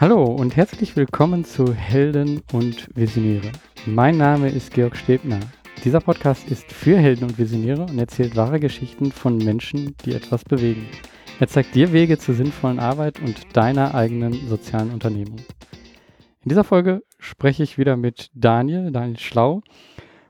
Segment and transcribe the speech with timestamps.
[0.00, 3.52] Hallo und herzlich willkommen zu Helden und Visionäre.
[3.86, 5.38] Mein Name ist Georg Stebner.
[5.84, 10.42] Dieser Podcast ist für Helden und Visionäre und erzählt wahre Geschichten von Menschen, die etwas
[10.42, 10.88] bewegen.
[11.38, 15.38] Er zeigt dir Wege zur sinnvollen Arbeit und deiner eigenen sozialen Unternehmung.
[16.42, 19.62] In dieser Folge spreche ich wieder mit Daniel, Daniel Schlau,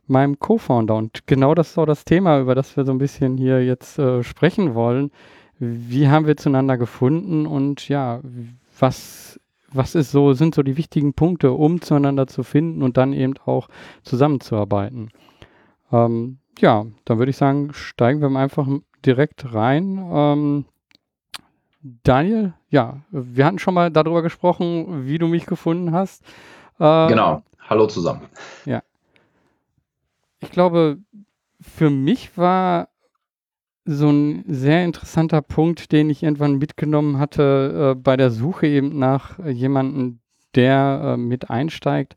[0.07, 0.95] meinem Co-Founder.
[0.95, 3.99] Und genau das ist auch das Thema, über das wir so ein bisschen hier jetzt
[3.99, 5.11] äh, sprechen wollen.
[5.59, 8.21] Wie haben wir zueinander gefunden und ja,
[8.79, 9.41] was
[9.75, 13.35] was ist so, sind so die wichtigen Punkte, um zueinander zu finden und dann eben
[13.45, 13.69] auch
[14.03, 15.11] zusammenzuarbeiten.
[15.93, 18.67] Ähm, ja, dann würde ich sagen, steigen wir mal einfach
[19.05, 19.99] direkt rein.
[20.11, 20.65] Ähm,
[22.03, 26.23] Daniel, ja, wir hatten schon mal darüber gesprochen, wie du mich gefunden hast.
[26.79, 27.43] Äh, genau.
[27.69, 28.23] Hallo zusammen.
[28.65, 28.83] Ja.
[30.41, 30.99] Ich glaube,
[31.61, 32.89] für mich war
[33.85, 38.99] so ein sehr interessanter Punkt, den ich irgendwann mitgenommen hatte äh, bei der Suche eben
[38.99, 40.21] nach äh, jemandem,
[40.55, 42.17] der äh, mit einsteigt,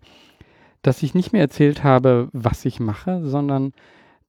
[0.82, 3.74] dass ich nicht mehr erzählt habe, was ich mache, sondern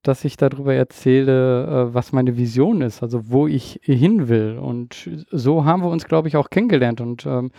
[0.02, 4.58] dass ich darüber erzähle, äh, was meine Vision ist, also wo ich hin will.
[4.58, 7.00] Und so haben wir uns, glaube ich, auch kennengelernt.
[7.00, 7.50] Und ähm,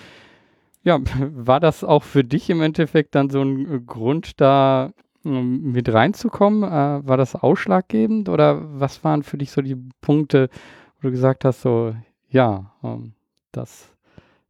[0.84, 4.92] ja, war das auch für dich im Endeffekt dann so ein Grund, da
[5.24, 6.64] mit reinzukommen?
[6.64, 10.50] Äh, war das ausschlaggebend oder was waren für dich so die Punkte,
[10.98, 11.96] wo du gesagt hast, so,
[12.30, 13.14] ja, ähm,
[13.52, 13.90] das,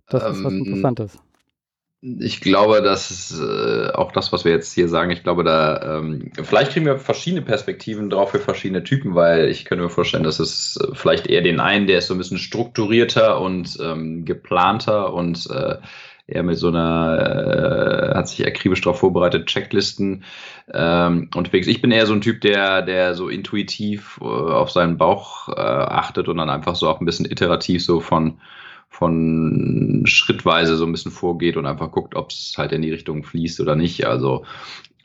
[0.07, 1.19] das ähm, ist was ähm, Interessantes?
[2.01, 5.11] Ich glaube, das ist äh, auch das, was wir jetzt hier sagen.
[5.11, 9.65] Ich glaube, da ähm, vielleicht kriegen wir verschiedene Perspektiven drauf für verschiedene Typen, weil ich
[9.65, 12.37] könnte mir vorstellen, dass es äh, vielleicht eher den einen, der ist so ein bisschen
[12.37, 15.75] strukturierter und ähm, geplanter und äh,
[16.29, 20.23] eher mit so einer, äh, hat sich akribisch darauf vorbereitet, Checklisten
[20.73, 21.67] ähm, unterwegs.
[21.67, 25.59] Ich bin eher so ein Typ, der, der so intuitiv äh, auf seinen Bauch äh,
[25.59, 28.39] achtet und dann einfach so auch ein bisschen iterativ so von
[28.91, 33.23] von schrittweise so ein bisschen vorgeht und einfach guckt, ob es halt in die Richtung
[33.23, 34.05] fließt oder nicht.
[34.07, 34.45] Also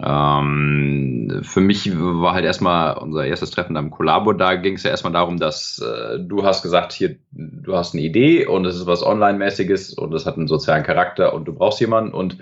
[0.05, 4.91] ähm, für mich war halt erstmal unser erstes Treffen am Kollabo, da ging es ja
[4.91, 8.87] erstmal darum, dass äh, du hast gesagt, hier, du hast eine Idee und es ist
[8.87, 12.13] was Online-mäßiges und es hat einen sozialen Charakter und du brauchst jemanden.
[12.13, 12.39] Und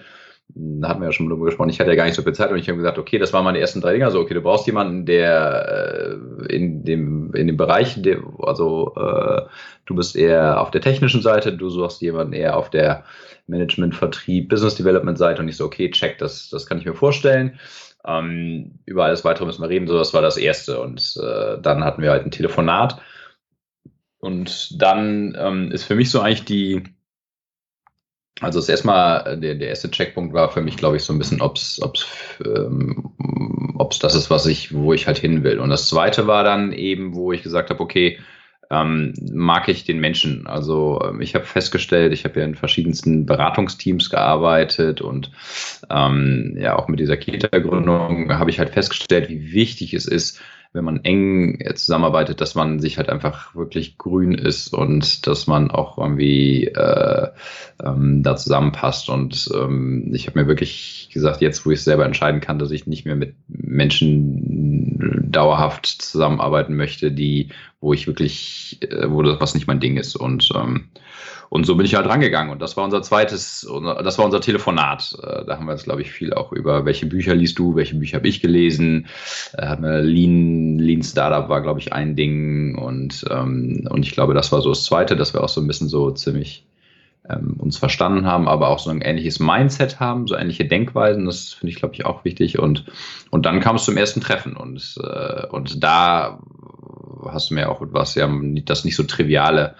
[0.48, 2.50] da hatten wir ja schon drüber gesprochen, ich hatte ja gar nicht so viel Zeit
[2.50, 4.66] und ich habe gesagt, okay, das waren meine ersten drei Dinger, so, okay, du brauchst
[4.66, 6.18] jemanden, der
[6.48, 9.42] äh, in dem, in dem Bereich, der, also äh,
[9.86, 13.04] du bist eher auf der technischen Seite, du suchst jemanden eher auf der
[13.47, 16.94] Management, Vertrieb, Business Development Seite und ich so, okay, check, das, das kann ich mir
[16.94, 17.58] vorstellen.
[18.04, 21.84] Ähm, über alles weitere müssen wir reden, so, das war das erste und äh, dann
[21.84, 23.00] hatten wir halt ein Telefonat
[24.19, 26.82] und dann ähm, ist für mich so eigentlich die,
[28.41, 31.19] also das erstmal, äh, der, der erste Checkpunkt war für mich, glaube ich, so ein
[31.19, 31.81] bisschen, ob es
[32.44, 33.12] ähm,
[34.00, 35.58] das ist, was ich, wo ich halt hin will.
[35.58, 38.19] Und das zweite war dann eben, wo ich gesagt habe, okay,
[38.72, 40.46] ähm, mag ich den Menschen.
[40.46, 45.30] Also ähm, ich habe festgestellt, ich habe ja in verschiedensten Beratungsteams gearbeitet und
[45.90, 50.40] ähm, ja auch mit dieser Kita-Gründung habe ich halt festgestellt, wie wichtig es ist,
[50.72, 55.46] wenn man eng äh, zusammenarbeitet, dass man sich halt einfach wirklich grün ist und dass
[55.46, 57.28] man auch irgendwie äh,
[57.82, 59.10] ähm, da zusammenpasst.
[59.10, 62.86] Und ähm, ich habe mir wirklich gesagt, jetzt wo ich selber entscheiden kann, dass ich
[62.86, 67.50] nicht mehr mit Menschen dauerhaft zusammenarbeiten möchte, die,
[67.80, 70.16] wo ich wirklich, äh, wo das was nicht mein Ding ist.
[70.16, 70.88] Und ähm,
[71.52, 72.50] und so bin ich halt rangegangen.
[72.50, 73.68] Und das war unser zweites,
[74.02, 75.14] das war unser Telefonat.
[75.22, 77.94] Äh, da haben wir jetzt, glaube ich, viel auch über, welche Bücher liest du, welche
[77.94, 79.06] Bücher habe ich gelesen.
[79.58, 82.78] Äh, Lean, Lean Startup war, glaube ich, ein Ding.
[82.78, 85.66] Und, ähm, und ich glaube, das war so das zweite, dass wir auch so ein
[85.66, 86.64] bisschen so ziemlich
[87.28, 91.26] ähm, uns verstanden haben, aber auch so ein ähnliches Mindset haben, so ähnliche Denkweisen.
[91.26, 92.60] Das finde ich, glaube ich, auch wichtig.
[92.60, 92.86] Und,
[93.28, 94.56] und dann kam es zum ersten Treffen.
[94.56, 96.40] Und, äh, und da
[97.26, 98.26] hast du mir auch was ja
[98.64, 99.74] das nicht so triviale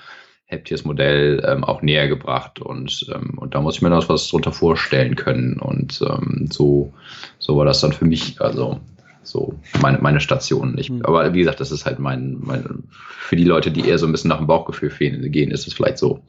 [0.53, 4.29] Heptiers Modell ähm, auch näher gebracht und, ähm, und da muss ich mir noch was
[4.29, 6.93] drunter vorstellen können und ähm, so,
[7.39, 8.81] so war das dann für mich, also
[9.23, 10.77] so meine, meine Station.
[10.79, 11.03] Ich, mhm.
[11.05, 14.13] Aber wie gesagt, das ist halt mein, mein, für die Leute, die eher so ein
[14.13, 14.91] bisschen nach dem Bauchgefühl
[15.31, 16.21] gehen, ist es vielleicht so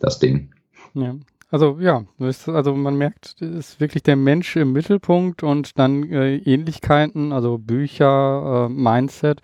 [0.00, 0.50] das Ding.
[0.94, 1.14] Ja.
[1.52, 6.36] Also ja, also man merkt, es ist wirklich der Mensch im Mittelpunkt und dann äh,
[6.36, 9.40] Ähnlichkeiten, also Bücher, äh, Mindset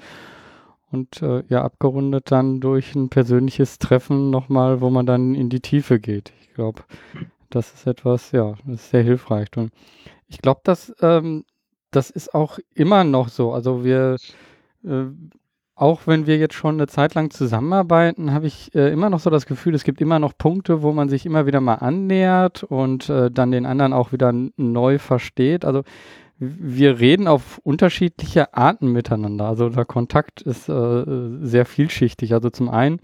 [0.90, 5.60] und äh, ja, abgerundet dann durch ein persönliches Treffen nochmal, wo man dann in die
[5.60, 6.32] Tiefe geht.
[6.40, 6.82] Ich glaube,
[7.50, 9.48] das ist etwas, ja, das ist sehr hilfreich.
[9.56, 9.72] Und
[10.28, 11.44] ich glaube, dass ähm,
[11.90, 13.52] das ist auch immer noch so.
[13.52, 14.16] Also wir,
[14.84, 15.04] äh,
[15.74, 19.30] auch wenn wir jetzt schon eine Zeit lang zusammenarbeiten, habe ich äh, immer noch so
[19.30, 23.08] das Gefühl, es gibt immer noch Punkte, wo man sich immer wieder mal annähert und
[23.08, 25.64] äh, dann den anderen auch wieder neu versteht.
[25.64, 25.82] Also
[26.38, 29.46] wir reden auf unterschiedliche Arten miteinander.
[29.46, 31.04] Also der Kontakt ist äh,
[31.40, 32.34] sehr vielschichtig.
[32.34, 33.00] Also zum einen,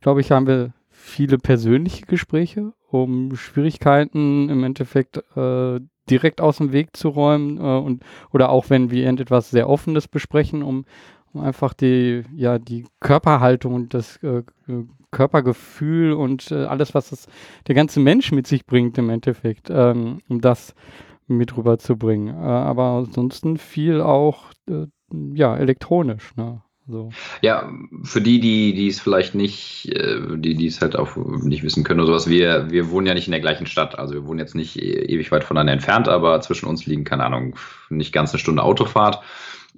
[0.00, 5.80] glaube ich, haben wir viele persönliche Gespräche um Schwierigkeiten im Endeffekt äh,
[6.10, 10.08] direkt aus dem Weg zu räumen äh, und oder auch wenn wir irgendetwas sehr Offenes
[10.08, 10.84] besprechen, um,
[11.32, 14.42] um einfach die, ja, die Körperhaltung und das äh,
[15.10, 17.26] Körpergefühl und äh, alles, was das,
[17.66, 20.74] der ganze Mensch mit sich bringt im Endeffekt, ähm, um das
[21.36, 22.28] mit rüberzubringen.
[22.34, 24.86] Äh, aber ansonsten viel auch äh,
[25.34, 26.34] ja, elektronisch.
[26.36, 26.62] Ne?
[26.88, 27.10] So.
[27.42, 27.70] Ja,
[28.02, 31.84] für die, die, die es vielleicht nicht, äh, die, die es halt auch nicht wissen
[31.84, 33.98] können oder sowas, wir, wir wohnen ja nicht in der gleichen Stadt.
[33.98, 37.24] Also wir wohnen jetzt nicht e-, ewig weit voneinander entfernt, aber zwischen uns liegen, keine
[37.24, 37.56] Ahnung,
[37.88, 39.22] nicht ganz eine Stunde Autofahrt.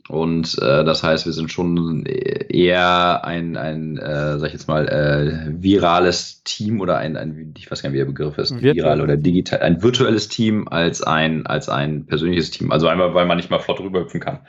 [0.08, 4.86] Und äh, das heißt, wir sind schon eher ein, ein äh, sag ich jetzt mal,
[4.86, 8.74] äh, virales Team oder ein, ein, ich weiß gar nicht, wie der Begriff ist, Virtual.
[8.74, 12.70] viral oder digital, ein virtuelles Team als ein, als ein persönliches Team.
[12.70, 14.46] Also einmal, weil man nicht mal flott rüberhüpfen kann.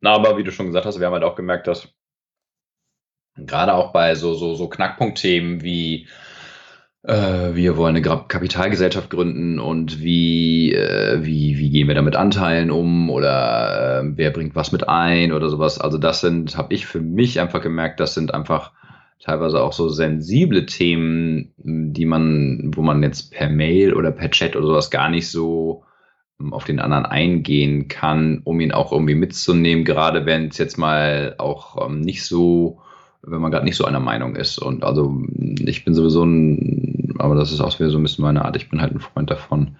[0.00, 1.88] Na, aber wie du schon gesagt hast, wir haben halt auch gemerkt, dass
[3.36, 6.08] gerade auch bei so, so, so Knackpunktthemen wie
[7.06, 12.16] äh, wir wollen eine Kapitalgesellschaft gründen und wie, äh, wie, wie gehen wir da mit
[12.16, 15.80] Anteilen um oder äh, wer bringt was mit ein oder sowas.
[15.80, 18.72] Also das sind, habe ich für mich einfach gemerkt, das sind einfach
[19.20, 24.56] teilweise auch so sensible Themen, die man, wo man jetzt per Mail oder per Chat
[24.56, 25.84] oder sowas gar nicht so
[26.40, 30.76] ähm, auf den anderen eingehen kann, um ihn auch irgendwie mitzunehmen, gerade wenn es jetzt
[30.76, 32.80] mal auch ähm, nicht so,
[33.22, 34.58] wenn man gerade nicht so einer Meinung ist.
[34.58, 35.16] Und also
[35.60, 38.68] ich bin sowieso ein, aber das ist auch wieder so ein bisschen meine Art, ich
[38.68, 39.76] bin halt ein Freund davon,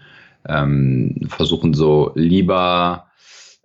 [0.48, 3.06] ähm, versuchen so lieber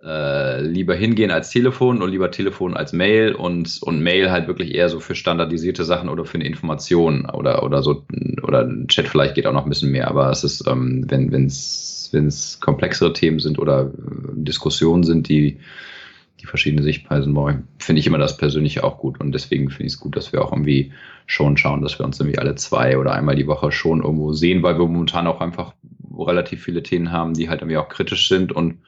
[0.04, 4.74] äh, lieber hingehen als Telefon und lieber Telefon als Mail und, und Mail halt wirklich
[4.74, 8.04] eher so für standardisierte Sachen oder für eine Information oder, oder so,
[8.42, 12.58] oder Chat vielleicht geht auch noch ein bisschen mehr, aber es ist, ähm, wenn es
[12.60, 13.90] komplexere Themen sind oder äh,
[14.34, 15.58] Diskussionen sind, die,
[16.42, 19.20] die verschiedene Sichtweisen wollen, finde ich immer das persönlich auch gut.
[19.20, 20.92] Und deswegen finde ich es gut, dass wir auch irgendwie
[21.26, 24.62] schon schauen, dass wir uns irgendwie alle zwei oder einmal die Woche schon irgendwo sehen,
[24.62, 25.72] weil wir momentan auch einfach
[26.18, 28.78] relativ viele Themen haben, die halt irgendwie auch kritisch sind und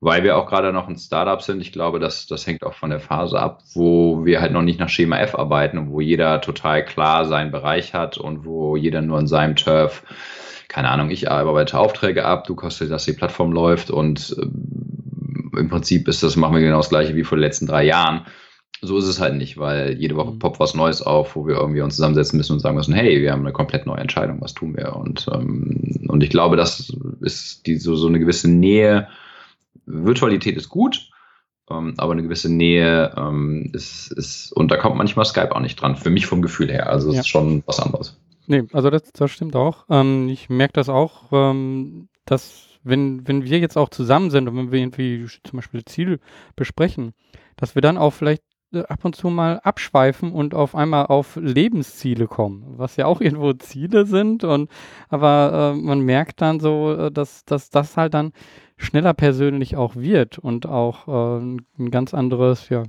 [0.00, 2.90] weil wir auch gerade noch ein Startup sind, ich glaube, das, das hängt auch von
[2.90, 6.42] der Phase ab, wo wir halt noch nicht nach Schema F arbeiten und wo jeder
[6.42, 10.02] total klar seinen Bereich hat und wo jeder nur in seinem Turf
[10.74, 14.46] keine Ahnung, ich arbeite Aufträge ab, du kostet, dass die Plattform läuft und äh,
[15.56, 18.26] im Prinzip ist das, machen wir genau das gleiche wie vor den letzten drei Jahren.
[18.80, 20.38] So ist es halt nicht, weil jede Woche mhm.
[20.38, 23.32] poppt was Neues auf, wo wir irgendwie uns zusammensetzen müssen und sagen müssen, hey, wir
[23.32, 24.94] haben eine komplett neue Entscheidung, was tun wir?
[24.96, 29.08] Und, ähm, und ich glaube, das ist die, so, so eine gewisse Nähe.
[29.86, 31.10] Virtualität ist gut,
[31.70, 35.80] ähm, aber eine gewisse Nähe ähm, ist, ist, und da kommt manchmal Skype auch nicht
[35.80, 36.88] dran, für mich vom Gefühl her.
[36.90, 37.20] Also es ja.
[37.20, 38.18] ist schon was anderes.
[38.46, 39.84] Nee, also das, das stimmt auch.
[39.88, 44.56] Ähm, ich merke das auch, ähm, dass wenn, wenn wir jetzt auch zusammen sind und
[44.56, 46.20] wenn wir irgendwie zum Beispiel Ziel
[46.54, 47.14] besprechen,
[47.56, 48.42] dass wir dann auch vielleicht
[48.72, 53.20] äh, ab und zu mal abschweifen und auf einmal auf Lebensziele kommen, was ja auch
[53.22, 54.70] irgendwo Ziele sind und
[55.08, 58.32] aber äh, man merkt dann so, äh, dass, dass das halt dann
[58.76, 61.42] schneller persönlich auch wird und auch äh,
[61.78, 62.84] ein ganz anderes, ja,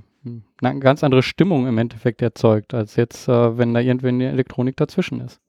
[0.60, 4.76] eine ganz andere Stimmung im Endeffekt erzeugt, als jetzt, äh, wenn da irgendwie eine Elektronik
[4.76, 5.40] dazwischen ist.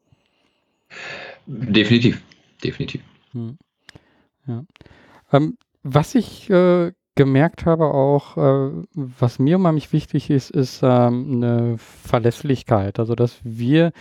[1.48, 2.22] Definitiv,
[2.64, 3.02] definitiv.
[3.34, 3.58] Hm.
[4.48, 4.64] Ja.
[5.32, 11.44] Ähm, was ich äh, gemerkt habe auch, äh, was mir unheimlich wichtig ist, ist ähm,
[11.44, 13.00] eine Verlässlichkeit.
[13.00, 13.92] Also, dass wir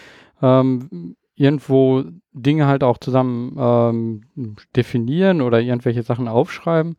[0.43, 6.97] ähm, irgendwo Dinge halt auch zusammen ähm, definieren oder irgendwelche Sachen aufschreiben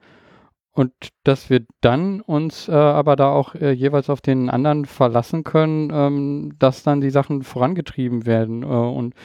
[0.77, 5.44] und dass wir dann uns äh, aber da auch äh, jeweils auf den anderen verlassen
[5.44, 9.16] können, ähm, dass dann die Sachen vorangetrieben werden äh, und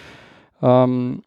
[0.63, 1.23] ähm,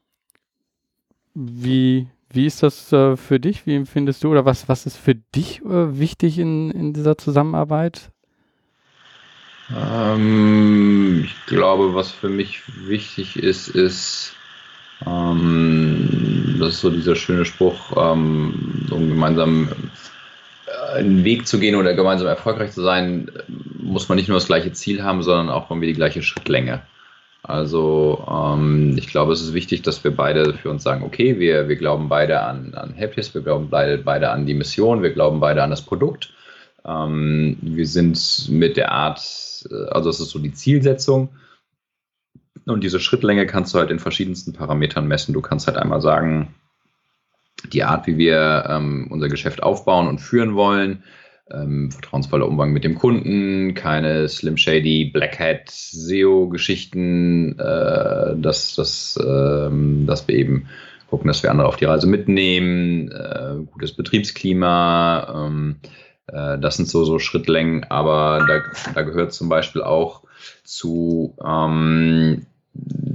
[1.35, 3.65] wie, wie ist das äh, für dich?
[3.65, 8.11] Wie empfindest du oder was, was ist für dich äh, wichtig in, in dieser Zusammenarbeit?
[9.75, 14.33] Ähm, ich glaube, was für mich wichtig ist, ist,
[15.05, 19.69] ähm, das ist so dieser schöne Spruch, ähm, um gemeinsam
[20.67, 23.31] äh, einen Weg zu gehen oder gemeinsam erfolgreich zu sein,
[23.79, 26.81] muss man nicht nur das gleiche Ziel haben, sondern auch irgendwie die gleiche Schrittlänge.
[27.47, 31.69] Also ähm, ich glaube, es ist wichtig, dass wir beide für uns sagen, okay, wir,
[31.69, 35.39] wir glauben beide an, an Happiest, wir glauben beide, beide an die Mission, wir glauben
[35.39, 36.33] beide an das Produkt.
[36.83, 39.19] Ähm, wir sind mit der Art,
[39.69, 41.29] äh, also es ist so die Zielsetzung.
[42.65, 45.33] Und diese Schrittlänge kannst du halt in verschiedensten Parametern messen.
[45.33, 46.55] Du kannst halt einmal sagen,
[47.73, 51.03] die Art, wie wir ähm, unser Geschäft aufbauen und führen wollen,
[51.51, 59.19] ähm, vertrauensvoller Umgang mit dem Kunden, keine Slim Shady, Black Hat, SEO-Geschichten, äh, dass, dass,
[59.23, 60.67] ähm, dass wir eben
[61.09, 65.75] gucken, dass wir andere auf die Reise mitnehmen, äh, gutes Betriebsklima, ähm,
[66.27, 70.23] äh, das sind so, so Schrittlängen, aber da, da gehört zum Beispiel auch
[70.63, 72.47] zu, ähm,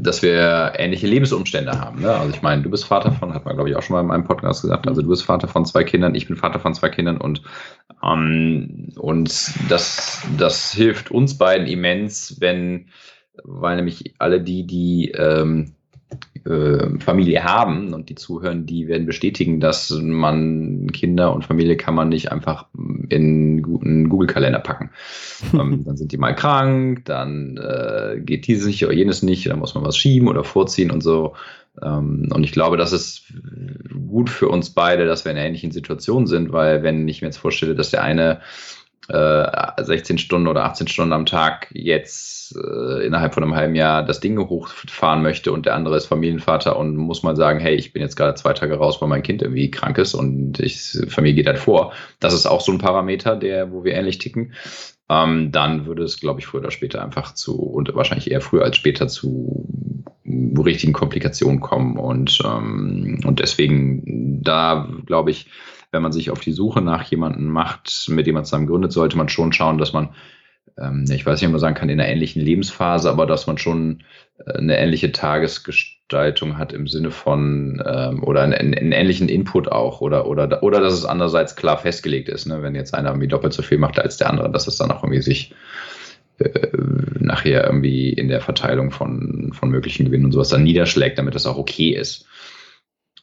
[0.02, 2.00] dass wir ähnliche Lebensumstände haben.
[2.00, 2.10] Ne?
[2.10, 4.06] Also ich meine, du bist Vater von, hat man glaube ich auch schon mal in
[4.06, 6.88] meinem Podcast gesagt, also du bist Vater von zwei Kindern, ich bin Vater von zwei
[6.88, 7.42] Kindern und,
[8.02, 12.86] ähm, und das, das hilft uns beiden immens, wenn,
[13.44, 15.79] weil nämlich alle die, die ähm, äh,
[16.44, 22.08] Familie haben und die zuhören, die werden bestätigen, dass man Kinder und Familie kann man
[22.08, 22.66] nicht einfach
[23.08, 24.90] in einen Google-Kalender packen.
[25.52, 29.58] ähm, dann sind die mal krank, dann äh, geht dieses nicht oder jenes nicht, dann
[29.58, 31.34] muss man was schieben oder vorziehen und so.
[31.82, 33.32] Ähm, und ich glaube, das ist
[34.08, 37.28] gut für uns beide, dass wir in einer ähnlichen Situation sind, weil wenn ich mir
[37.28, 38.40] jetzt vorstelle, dass der eine
[39.10, 44.04] 16 äh, Stunden oder 18 Stunden am Tag jetzt äh, innerhalb von einem halben Jahr
[44.04, 47.92] das Ding hochfahren möchte und der andere ist Familienvater und muss mal sagen, hey, ich
[47.92, 51.36] bin jetzt gerade zwei Tage raus, weil mein Kind irgendwie krank ist und ich, Familie
[51.36, 51.92] geht halt vor.
[52.20, 54.54] Das ist auch so ein Parameter, der, wo wir ähnlich ticken.
[55.08, 58.64] Ähm, dann würde es, glaube ich, früher oder später einfach zu, und wahrscheinlich eher früher
[58.64, 59.66] als später zu
[60.24, 61.98] richtigen Komplikationen kommen.
[61.98, 65.46] Und, ähm, und deswegen, da glaube ich,
[65.92, 69.16] wenn man sich auf die Suche nach jemandem macht, mit dem man zusammen gründet, sollte
[69.16, 70.10] man schon schauen, dass man,
[70.78, 73.58] ähm, ich weiß nicht, ob man sagen kann, in einer ähnlichen Lebensphase, aber dass man
[73.58, 74.04] schon
[74.46, 80.00] äh, eine ähnliche Tagesgestaltung hat im Sinne von ähm, oder einen, einen, ähnlichen Input auch
[80.00, 82.62] oder, oder, oder dass es andererseits klar festgelegt ist, ne?
[82.62, 85.02] wenn jetzt einer irgendwie doppelt so viel macht als der andere, dass es dann auch
[85.02, 85.54] irgendwie sich
[86.38, 86.68] äh,
[87.18, 91.46] nachher irgendwie in der Verteilung von, von möglichen Gewinnen und sowas dann niederschlägt, damit das
[91.46, 92.26] auch okay ist.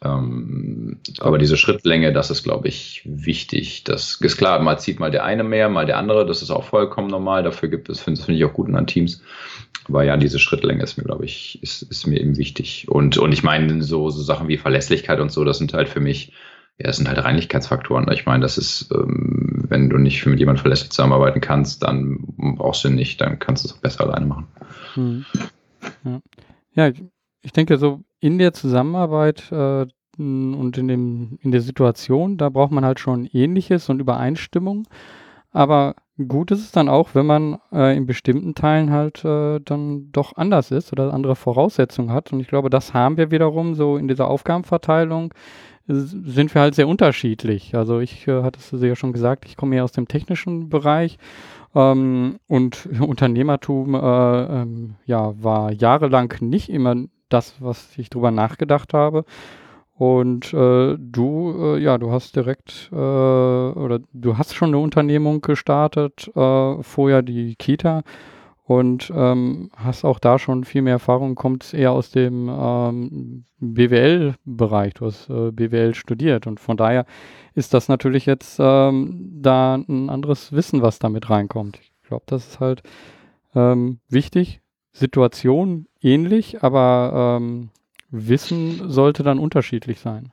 [0.03, 3.83] Ähm, aber diese Schrittlänge, das ist, glaube ich, wichtig.
[3.83, 6.25] Das ist klar, mal zieht mal der eine mehr, mal der andere.
[6.25, 7.43] Das ist auch vollkommen normal.
[7.43, 9.21] Dafür gibt es, finde find ich auch gut an Teams.
[9.87, 12.87] Aber ja, diese Schrittlänge ist mir, glaube ich, ist, ist mir eben wichtig.
[12.89, 16.01] Und, und ich meine, so, so Sachen wie Verlässlichkeit und so, das sind halt für
[16.01, 16.33] mich,
[16.77, 18.09] ja, das sind halt Reinlichkeitsfaktoren.
[18.11, 22.83] Ich meine, das ist, ähm, wenn du nicht mit jemandem verlässlich zusammenarbeiten kannst, dann brauchst
[22.83, 24.47] du ihn nicht, dann kannst du es auch besser alleine machen.
[24.93, 25.25] Hm.
[26.03, 26.21] Ja.
[26.73, 26.91] ja,
[27.47, 29.85] ich denke, so in der Zusammenarbeit äh,
[30.17, 34.85] und in, dem, in der Situation, da braucht man halt schon Ähnliches und Übereinstimmung.
[35.51, 35.95] Aber
[36.27, 40.35] gut ist es dann auch, wenn man äh, in bestimmten Teilen halt äh, dann doch
[40.35, 42.33] anders ist oder andere Voraussetzungen hat.
[42.33, 45.33] Und ich glaube, das haben wir wiederum so in dieser Aufgabenverteilung
[45.89, 47.73] sind wir halt sehr unterschiedlich.
[47.73, 51.17] Also ich äh, hattest du ja schon gesagt, ich komme eher aus dem technischen Bereich
[51.73, 56.95] ähm, und Unternehmertum äh, ähm, ja war jahrelang nicht immer
[57.29, 59.25] das, was ich drüber nachgedacht habe.
[59.97, 65.41] Und äh, du, äh, ja, du hast direkt äh, oder du hast schon eine Unternehmung
[65.41, 68.03] gestartet, äh, vorher die Kita
[68.67, 74.93] und ähm, hast auch da schon viel mehr Erfahrung, kommt eher aus dem ähm, BWL-Bereich.
[74.93, 77.05] Du hast äh, BWL studiert und von daher
[77.55, 81.79] ist das natürlich jetzt ähm, da ein anderes Wissen, was damit reinkommt.
[81.81, 82.83] Ich glaube, das ist halt
[83.55, 84.59] ähm, wichtig.
[84.97, 87.69] Situation ähnlich, aber ähm,
[88.09, 90.31] Wissen sollte dann unterschiedlich sein.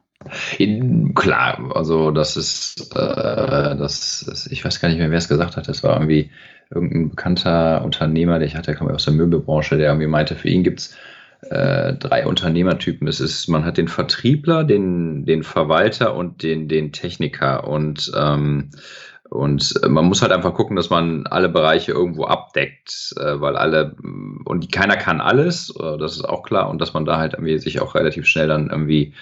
[1.15, 5.57] Klar, also das ist, äh, das ist, ich weiß gar nicht mehr, wer es gesagt
[5.57, 5.69] hat.
[5.69, 6.31] Das war irgendwie
[6.71, 10.49] irgendein bekannter Unternehmer, der ich hatte, der kam aus der Möbelbranche, der irgendwie meinte, für
[10.49, 10.97] ihn gibt es
[11.51, 13.07] äh, drei Unternehmertypen.
[13.07, 17.69] Es ist, man hat den Vertriebler, den, den Verwalter und den, den Techniker.
[17.69, 18.71] Und ähm,
[19.35, 23.57] und äh, man muss halt einfach gucken, dass man alle Bereiche irgendwo abdeckt, äh, weil
[23.57, 23.97] alle,
[24.45, 27.59] und keiner kann alles, äh, das ist auch klar, und dass man da halt irgendwie
[27.59, 29.13] sich auch relativ schnell dann irgendwie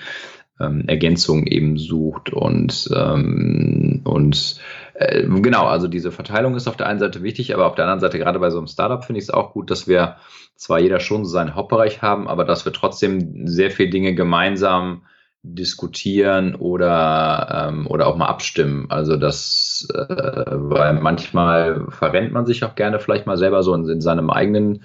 [0.61, 4.61] ähm, Ergänzungen eben sucht und, ähm, und
[4.95, 8.01] äh, genau, also diese Verteilung ist auf der einen Seite wichtig, aber auf der anderen
[8.01, 10.17] Seite, gerade bei so einem Startup, finde ich es auch gut, dass wir
[10.57, 15.03] zwar jeder schon seinen Hauptbereich haben, aber dass wir trotzdem sehr viele Dinge gemeinsam
[15.43, 18.87] diskutieren oder, ähm, oder auch mal abstimmen.
[18.91, 23.89] Also das, äh, weil manchmal verrennt man sich auch gerne vielleicht mal selber so in,
[23.89, 24.85] in seinem eigenen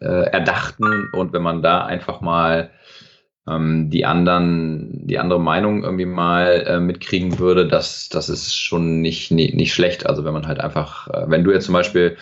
[0.00, 2.70] äh, Erdachten und wenn man da einfach mal
[3.46, 9.02] ähm, die anderen, die andere Meinung irgendwie mal äh, mitkriegen würde, das, das ist schon
[9.02, 10.06] nicht, nicht, nicht schlecht.
[10.06, 12.16] Also wenn man halt einfach, äh, wenn du jetzt zum Beispiel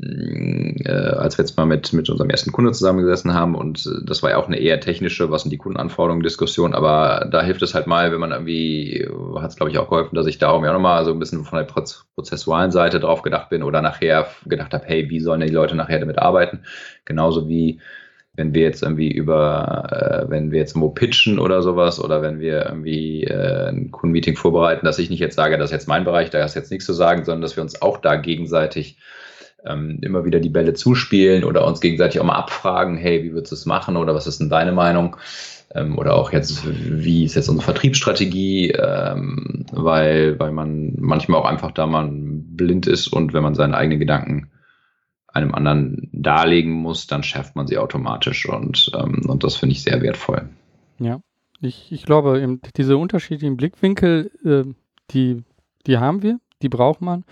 [0.00, 4.22] äh, als wir jetzt mal mit, mit unserem ersten Kunde zusammengesessen haben und äh, das
[4.22, 7.74] war ja auch eine eher technische, was sind die Kundenanforderungen, Diskussion, aber da hilft es
[7.74, 9.06] halt mal, wenn man irgendwie,
[9.36, 11.58] hat es glaube ich auch geholfen, dass ich darum ja nochmal so ein bisschen von
[11.58, 15.54] der prozessualen Seite drauf gedacht bin oder nachher gedacht habe, hey, wie sollen denn die
[15.54, 16.60] Leute nachher damit arbeiten?
[17.04, 17.80] Genauso wie
[18.34, 22.40] wenn wir jetzt irgendwie über, äh, wenn wir jetzt irgendwo pitchen oder sowas oder wenn
[22.40, 26.04] wir irgendwie äh, ein Kundenmeeting vorbereiten, dass ich nicht jetzt sage, das ist jetzt mein
[26.04, 28.96] Bereich, da ist jetzt nichts zu sagen, sondern dass wir uns auch da gegenseitig
[29.66, 33.52] ähm, immer wieder die Bälle zuspielen oder uns gegenseitig auch mal abfragen, hey, wie würdest
[33.52, 35.16] du es machen oder was ist denn deine Meinung?
[35.74, 41.46] Ähm, oder auch jetzt, wie ist jetzt unsere Vertriebsstrategie, ähm, weil, weil man manchmal auch
[41.46, 44.50] einfach da mal blind ist und wenn man seine eigenen Gedanken
[45.28, 49.82] einem anderen darlegen muss, dann schärft man sie automatisch und, ähm, und das finde ich
[49.82, 50.48] sehr wertvoll.
[50.98, 51.20] Ja,
[51.60, 54.70] ich, ich glaube, diese unterschiedlichen Blickwinkel, äh,
[55.12, 55.42] die,
[55.86, 57.24] die haben wir, die braucht man.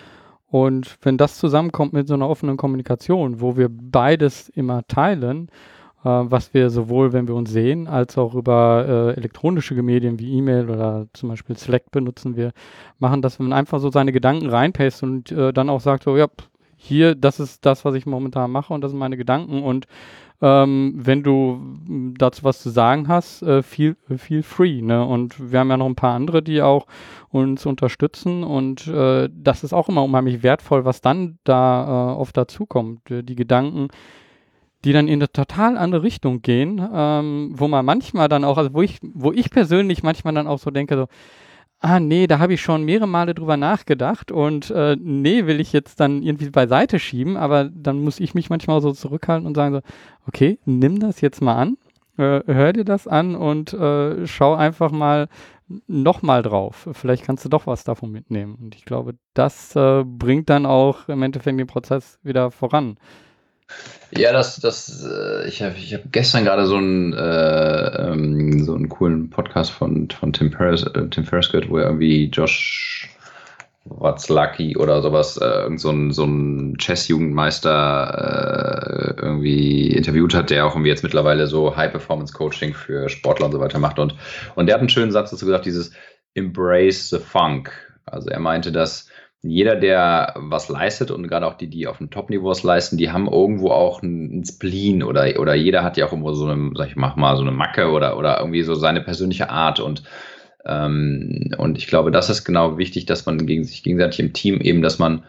[0.51, 5.49] Und wenn das zusammenkommt mit so einer offenen Kommunikation, wo wir beides immer teilen,
[6.05, 10.39] äh, was wir sowohl, wenn wir uns sehen, als auch über äh, elektronische Medien wie
[10.39, 12.53] E-Mail oder zum Beispiel Slack benutzen wir,
[12.99, 16.27] machen, dass man einfach so seine Gedanken reinpasst und äh, dann auch sagt, so, ja,
[16.77, 19.87] hier, das ist das, was ich momentan mache und das sind meine Gedanken und
[20.43, 21.61] ähm, wenn du
[22.19, 24.81] dazu was zu sagen hast, äh, feel, feel free.
[24.81, 25.05] Ne?
[25.05, 26.87] Und wir haben ja noch ein paar andere, die auch
[27.29, 32.37] uns unterstützen und äh, das ist auch immer unheimlich wertvoll, was dann da äh, oft
[32.37, 33.01] dazukommt.
[33.09, 33.89] Die Gedanken,
[34.85, 38.73] die dann in eine total andere Richtung gehen, ähm, wo man manchmal dann auch, also
[38.73, 41.07] wo ich, wo ich persönlich manchmal dann auch so denke, so,
[41.81, 45.73] ah nee, da habe ich schon mehrere Male drüber nachgedacht und äh, nee, will ich
[45.73, 49.75] jetzt dann irgendwie beiseite schieben, aber dann muss ich mich manchmal so zurückhalten und sagen
[49.75, 49.81] so,
[50.29, 51.79] okay, nimm das jetzt mal an,
[52.19, 55.29] äh, hör dir das an und äh, schau einfach mal
[55.87, 56.89] nochmal drauf.
[56.93, 58.57] Vielleicht kannst du doch was davon mitnehmen.
[58.61, 62.97] Und ich glaube, das äh, bringt dann auch im Endeffekt den Prozess wieder voran.
[64.17, 68.75] Ja, das, das, äh, ich habe ich hab gestern gerade so einen, äh, ähm, so
[68.75, 73.09] einen coolen Podcast von, von Tim Ferriss, äh, Tim Ferriss gehört, wo er irgendwie Josh
[73.85, 80.51] What's Lucky oder sowas, äh, irgend so ein, so ein Chess-Jugendmeister äh, irgendwie interviewt hat,
[80.51, 83.99] der auch irgendwie jetzt mittlerweile so High-Performance-Coaching für Sportler und so weiter macht.
[83.99, 84.15] Und,
[84.55, 85.93] und der hat einen schönen Satz dazu gesagt, dieses
[86.35, 87.71] Embrace the Funk.
[88.05, 89.09] Also er meinte, dass
[89.43, 93.11] jeder, der was leistet und gerade auch die, die auf dem Top-Niveau was leisten, die
[93.11, 96.89] haben irgendwo auch einen Spleen oder, oder jeder hat ja auch irgendwo so eine, sag
[96.89, 100.03] ich mach mal, so eine Macke oder, oder irgendwie so seine persönliche Art und
[100.67, 104.61] ähm, und ich glaube, das ist genau wichtig, dass man gegen sich gegenseitig im Team
[104.61, 105.25] eben, dass man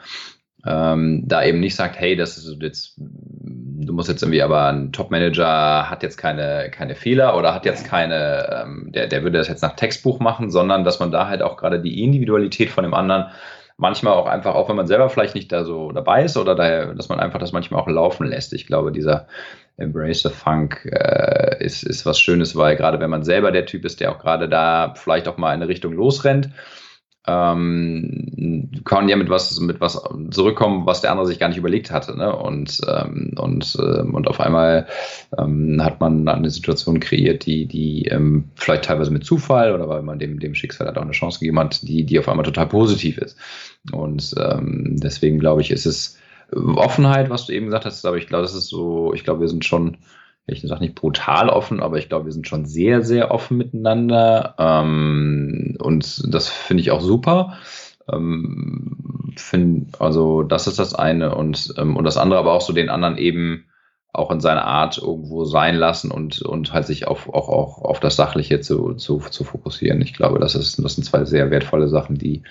[0.66, 4.92] ähm, da eben nicht sagt, hey, das ist jetzt, du musst jetzt irgendwie, aber ein
[4.92, 9.48] Top-Manager hat jetzt keine, keine Fehler oder hat jetzt keine, ähm, der, der würde das
[9.48, 12.94] jetzt nach Textbuch machen, sondern dass man da halt auch gerade die Individualität von dem
[12.94, 13.32] anderen
[13.82, 16.94] manchmal auch einfach, auch wenn man selber vielleicht nicht da so dabei ist oder daher,
[16.94, 18.54] dass man einfach das manchmal auch laufen lässt.
[18.54, 19.28] Ich glaube, dieser
[19.78, 23.84] Embrace the Funk äh, ist, ist was Schönes, weil gerade wenn man selber der Typ
[23.84, 26.52] ist, der auch gerade da vielleicht auch mal in eine Richtung losrennt,
[27.28, 31.92] ähm, kann ja mit was, mit was zurückkommen, was der andere sich gar nicht überlegt
[31.92, 32.18] hatte.
[32.18, 32.36] Ne?
[32.36, 34.88] Und, ähm, und, äh, und auf einmal
[35.38, 40.02] ähm, hat man eine Situation kreiert, die, die ähm, vielleicht teilweise mit Zufall oder weil
[40.02, 42.68] man dem, dem Schicksal halt auch eine Chance gegeben hat, die, die auf einmal total
[42.68, 43.38] positiv ist.
[43.92, 46.18] Und ähm, deswegen glaube ich, ist es
[46.52, 49.48] Offenheit, was du eben gesagt hast, aber ich glaube, das ist so, ich glaube, wir
[49.48, 49.98] sind schon
[50.48, 54.56] ich sage nicht brutal offen, aber ich glaube, wir sind schon sehr, sehr offen miteinander.
[54.58, 57.58] Ähm, und das finde ich auch super.
[58.12, 61.36] Ähm, find, also, das ist das eine.
[61.36, 63.66] Und, ähm, und das andere aber auch so den anderen eben
[64.14, 68.02] auch in seiner Art irgendwo sein lassen und, und halt sich auf, auch, auch auf
[68.02, 70.02] das Sachliche zu, zu, zu fokussieren.
[70.02, 72.44] Ich glaube, das, ist, das sind zwei sehr wertvolle Sachen, die,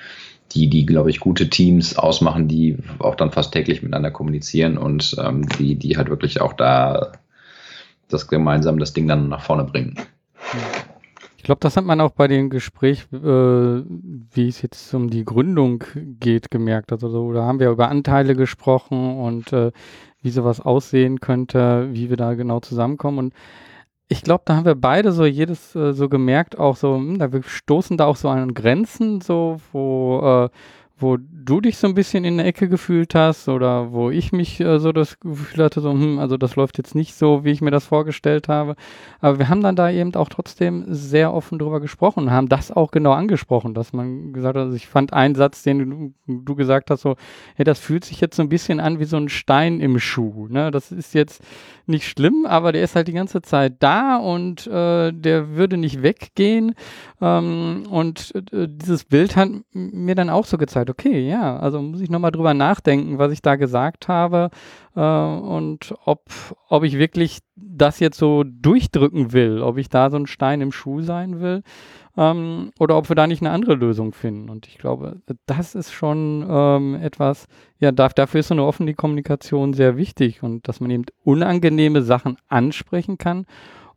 [0.52, 5.16] die, die, glaube ich, gute Teams ausmachen, die auch dann fast täglich miteinander kommunizieren und
[5.22, 7.12] ähm, die, die halt wirklich auch da
[8.08, 9.94] das gemeinsam das Ding dann nach vorne bringen.
[11.36, 15.24] Ich glaube, das hat man auch bei dem Gespräch, äh, wie es jetzt um die
[15.24, 15.84] Gründung
[16.18, 16.92] geht, gemerkt.
[16.92, 19.70] Also so, da haben wir über Anteile gesprochen und äh,
[20.22, 23.18] wie sowas aussehen könnte, wie wir da genau zusammenkommen.
[23.18, 23.34] Und
[24.10, 27.32] ich glaube, da haben wir beide so jedes äh, so gemerkt, auch so, hm, da
[27.32, 30.48] wir stoßen da auch so an Grenzen, so, wo äh,
[31.00, 34.60] wo du dich so ein bisschen in der Ecke gefühlt hast oder wo ich mich
[34.60, 37.60] äh, so das Gefühl hatte, so, hm, also das läuft jetzt nicht so, wie ich
[37.60, 38.76] mir das vorgestellt habe.
[39.20, 42.70] Aber wir haben dann da eben auch trotzdem sehr offen drüber gesprochen und haben das
[42.70, 46.54] auch genau angesprochen, dass man gesagt hat, also ich fand einen Satz, den du, du
[46.54, 47.16] gesagt hast, so,
[47.56, 50.46] hey, das fühlt sich jetzt so ein bisschen an wie so ein Stein im Schuh.
[50.48, 50.70] Ne?
[50.70, 51.42] Das ist jetzt
[51.86, 56.02] nicht schlimm, aber der ist halt die ganze Zeit da und äh, der würde nicht
[56.02, 56.74] weggehen.
[57.20, 62.00] Ähm, und äh, dieses Bild hat mir dann auch so gezeigt, okay, ja, also muss
[62.00, 64.50] ich nochmal drüber nachdenken, was ich da gesagt habe
[64.94, 66.24] äh, und ob,
[66.68, 70.72] ob ich wirklich das jetzt so durchdrücken will, ob ich da so ein Stein im
[70.72, 71.62] Schuh sein will
[72.16, 74.50] ähm, oder ob wir da nicht eine andere Lösung finden.
[74.50, 77.46] Und ich glaube, das ist schon ähm, etwas,
[77.78, 82.02] ja, darf, dafür ist so eine offene Kommunikation sehr wichtig und dass man eben unangenehme
[82.02, 83.46] Sachen ansprechen kann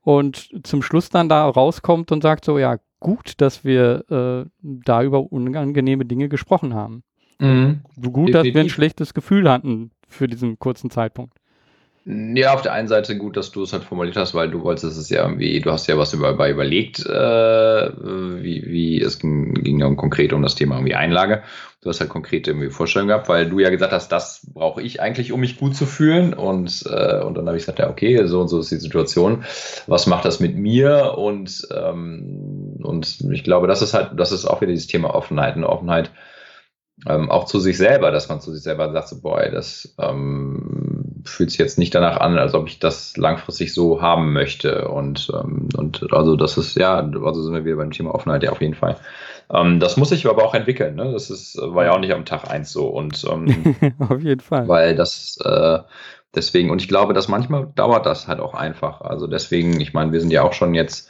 [0.01, 5.03] und zum Schluss dann da rauskommt und sagt so, ja, gut, dass wir äh, da
[5.03, 7.03] über unangenehme Dinge gesprochen haben.
[7.39, 7.81] Mhm.
[8.01, 8.33] Gut, Definitiv.
[8.33, 11.37] dass wir ein schlechtes Gefühl hatten für diesen kurzen Zeitpunkt.
[12.05, 14.97] Ja, auf der einen Seite gut, dass du es halt formuliert hast, weil du wolltest
[14.97, 17.91] es ja irgendwie, du hast ja was über, überlegt, äh,
[18.43, 21.43] wie, wie es ging, ging konkret um das Thema irgendwie Einlage.
[21.79, 25.01] Du hast halt konkrete irgendwie Vorstellungen gehabt, weil du ja gesagt hast, das brauche ich
[25.01, 26.33] eigentlich, um mich gut zu fühlen.
[26.33, 29.45] Und, äh, und dann habe ich gesagt, ja, okay, so und so ist die Situation.
[29.87, 31.17] Was macht das mit mir?
[31.17, 35.55] Und, ähm, und ich glaube, das ist halt, das ist auch wieder dieses Thema Offenheit.
[35.55, 36.11] Eine Offenheit
[37.07, 40.82] ähm, auch zu sich selber, dass man zu sich selber sagt, so, boy, das ähm,
[41.23, 44.87] fühlt sich jetzt nicht danach an, als ob ich das langfristig so haben möchte.
[44.87, 48.51] Und, ähm, und also das ist, ja, also sind wir wieder beim Thema Offenheit, ja,
[48.51, 48.97] auf jeden Fall.
[49.51, 51.11] Ähm, das muss sich aber auch entwickeln, ne?
[51.11, 52.87] Das ist, war ja auch nicht am Tag eins so.
[52.87, 54.67] Und ähm, auf jeden Fall.
[54.67, 55.79] Weil das äh,
[56.35, 59.01] deswegen, und ich glaube, dass manchmal dauert das halt auch einfach.
[59.01, 61.09] Also deswegen, ich meine, wir sind ja auch schon jetzt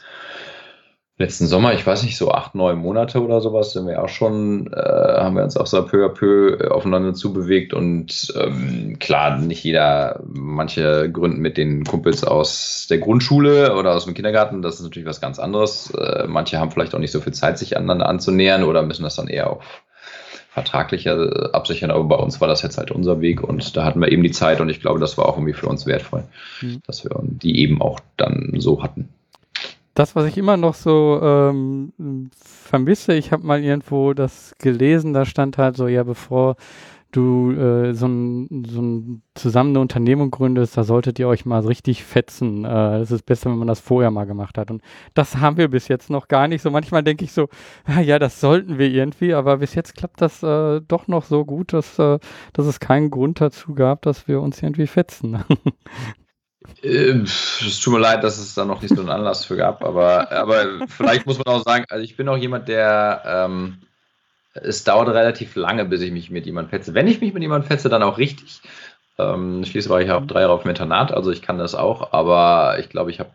[1.16, 4.72] letzten Sommer, ich weiß nicht, so acht, neun Monate oder sowas, sind wir auch schon,
[4.72, 9.38] äh, haben wir uns auch so peu à peu äh, aufeinander zubewegt und ähm, klar,
[9.38, 14.76] nicht jeder, manche gründen mit den Kumpels aus der Grundschule oder aus dem Kindergarten, das
[14.76, 15.90] ist natürlich was ganz anderes.
[15.90, 19.14] Äh, manche haben vielleicht auch nicht so viel Zeit, sich aneinander anzunähern oder müssen das
[19.14, 19.82] dann eher auf
[20.50, 24.12] vertraglicher absichern, aber bei uns war das jetzt halt unser Weg und da hatten wir
[24.12, 26.22] eben die Zeit und ich glaube, das war auch irgendwie für uns wertvoll,
[26.62, 26.80] mhm.
[26.86, 29.08] dass wir die eben auch dann so hatten
[29.94, 35.24] das, was ich immer noch so ähm, vermisse, ich habe mal irgendwo das gelesen, da
[35.24, 36.56] stand halt so, ja, bevor
[37.14, 41.64] du äh, so, ein, so ein zusammen eine Unternehmung gründest, da solltet ihr euch mal
[41.64, 42.64] richtig fetzen.
[42.64, 44.70] Äh, ist besser, wenn man das vorher mal gemacht hat.
[44.70, 44.82] Und
[45.14, 46.62] das haben wir bis jetzt noch gar nicht.
[46.62, 47.48] So manchmal denke ich so,
[48.02, 51.72] ja, das sollten wir irgendwie, aber bis jetzt klappt das äh, doch noch so gut,
[51.72, 52.18] dass, äh,
[52.52, 55.44] dass es keinen Grund dazu gab, dass wir uns irgendwie fetzen.
[56.84, 59.84] Äh, es tut mir leid, dass es da noch nicht so einen Anlass für gab,
[59.84, 63.78] aber, aber vielleicht muss man auch sagen, also ich bin auch jemand, der ähm,
[64.54, 66.94] es dauert relativ lange, bis ich mich mit jemandem fetze.
[66.94, 68.60] Wenn ich mich mit jemandem fetze, dann auch richtig.
[69.18, 72.12] Ähm, schließlich war ich auch drei Jahre auf dem Internat, also ich kann das auch,
[72.12, 73.30] aber ich glaube, ich habe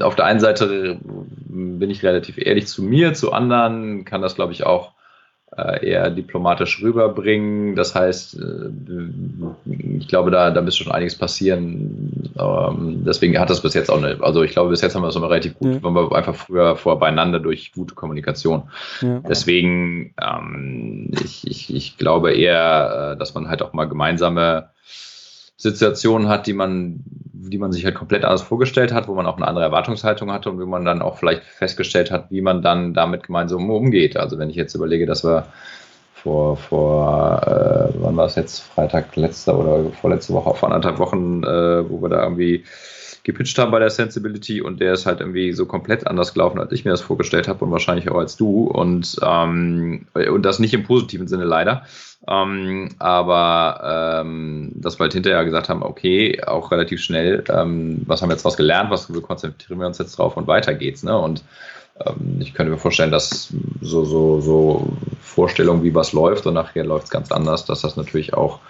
[0.00, 4.52] auf der einen Seite bin ich relativ ehrlich zu mir, zu anderen kann das, glaube
[4.52, 4.92] ich, auch
[5.56, 7.76] eher diplomatisch rüberbringen.
[7.76, 8.70] Das heißt, äh,
[9.98, 12.30] ich glaube, da, da müsste schon einiges passieren.
[12.38, 15.08] Ähm, deswegen hat das bis jetzt auch eine, also ich glaube, bis jetzt haben wir
[15.08, 15.82] es immer relativ gut, ja.
[15.82, 18.64] waren wir einfach früher vor beieinander durch gute Kommunikation.
[19.00, 19.20] Ja.
[19.28, 24.70] Deswegen, ähm, ich, ich, ich glaube eher, äh, dass man halt auch mal gemeinsame
[25.56, 27.04] Situationen hat, die man,
[27.50, 30.50] die man sich halt komplett anders vorgestellt hat, wo man auch eine andere Erwartungshaltung hatte
[30.50, 34.16] und wo man dann auch vielleicht festgestellt hat, wie man dann damit gemeinsam umgeht.
[34.16, 35.46] Also wenn ich jetzt überlege, dass wir
[36.14, 41.42] vor, vor äh, wann war es jetzt, Freitag letzter oder vorletzte Woche, vor anderthalb Wochen,
[41.44, 42.64] äh, wo wir da irgendwie
[43.24, 46.72] gepitcht haben bei der Sensibility und der ist halt irgendwie so komplett anders gelaufen, als
[46.72, 50.74] ich mir das vorgestellt habe und wahrscheinlich auch als du und, ähm, und das nicht
[50.74, 51.84] im positiven Sinne leider.
[52.28, 58.20] Ähm, aber ähm, dass wir halt hinterher gesagt haben, okay, auch relativ schnell, ähm, was
[58.20, 61.02] haben wir jetzt was gelernt, was konzentrieren wir uns jetzt drauf und weiter geht's.
[61.02, 61.18] Ne?
[61.18, 61.42] Und
[62.04, 66.84] ähm, ich könnte mir vorstellen, dass so, so, so Vorstellungen, wie was läuft und nachher
[66.84, 68.60] läuft es ganz anders, dass das natürlich auch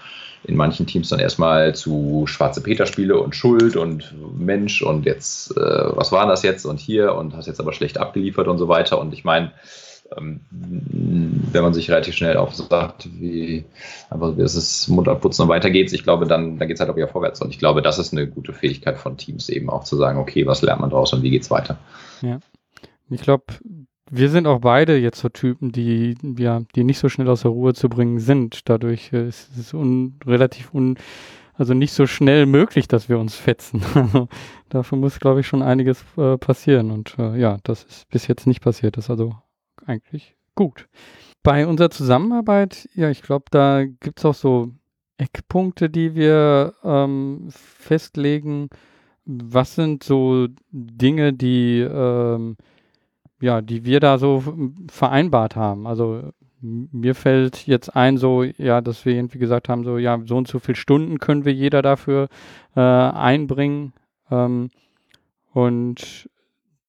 [0.45, 5.97] in manchen Teams dann erstmal zu Schwarze Peter-Spiele und Schuld und Mensch und jetzt, äh,
[5.97, 9.01] was war das jetzt und hier und hast jetzt aber schlecht abgeliefert und so weiter.
[9.01, 9.53] Und ich meine,
[10.17, 13.65] ähm, wenn man sich relativ schnell auch sagt, wie
[14.11, 16.91] einfach es ist Mund abputzen und weiter geht's, ich glaube, dann, dann geht es halt
[16.91, 17.41] auch wieder vorwärts.
[17.41, 20.47] Und ich glaube, das ist eine gute Fähigkeit von Teams, eben auch zu sagen, okay,
[20.47, 21.79] was lernt man daraus und wie geht's weiter.
[22.21, 22.39] Ja.
[23.11, 23.45] Ich glaube,
[24.17, 27.51] wir sind auch beide jetzt so Typen, die, ja, die nicht so schnell aus der
[27.51, 28.69] Ruhe zu bringen sind.
[28.69, 30.97] Dadurch äh, ist es un, relativ un,
[31.55, 33.83] also nicht so schnell möglich, dass wir uns fetzen.
[34.69, 36.93] Dafür muss, glaube ich, schon einiges äh, passieren.
[36.93, 38.97] Und äh, ja, das ist bis jetzt nicht passiert.
[38.97, 39.35] Das ist also
[39.85, 40.89] eigentlich gut.
[41.43, 44.71] Bei unserer Zusammenarbeit, ja, ich glaube, da gibt es auch so
[45.17, 48.69] Eckpunkte, die wir ähm, festlegen.
[49.25, 52.57] Was sind so Dinge, die ähm,
[53.45, 54.43] ja, die wir da so
[54.91, 55.87] vereinbart haben.
[55.87, 60.39] Also mir fällt jetzt ein, so, ja, dass wir irgendwie gesagt haben, so, ja, so
[60.39, 62.29] und so viele Stunden können wir jeder dafür
[62.75, 63.93] äh, einbringen.
[64.31, 64.71] Ähm,
[65.53, 66.31] und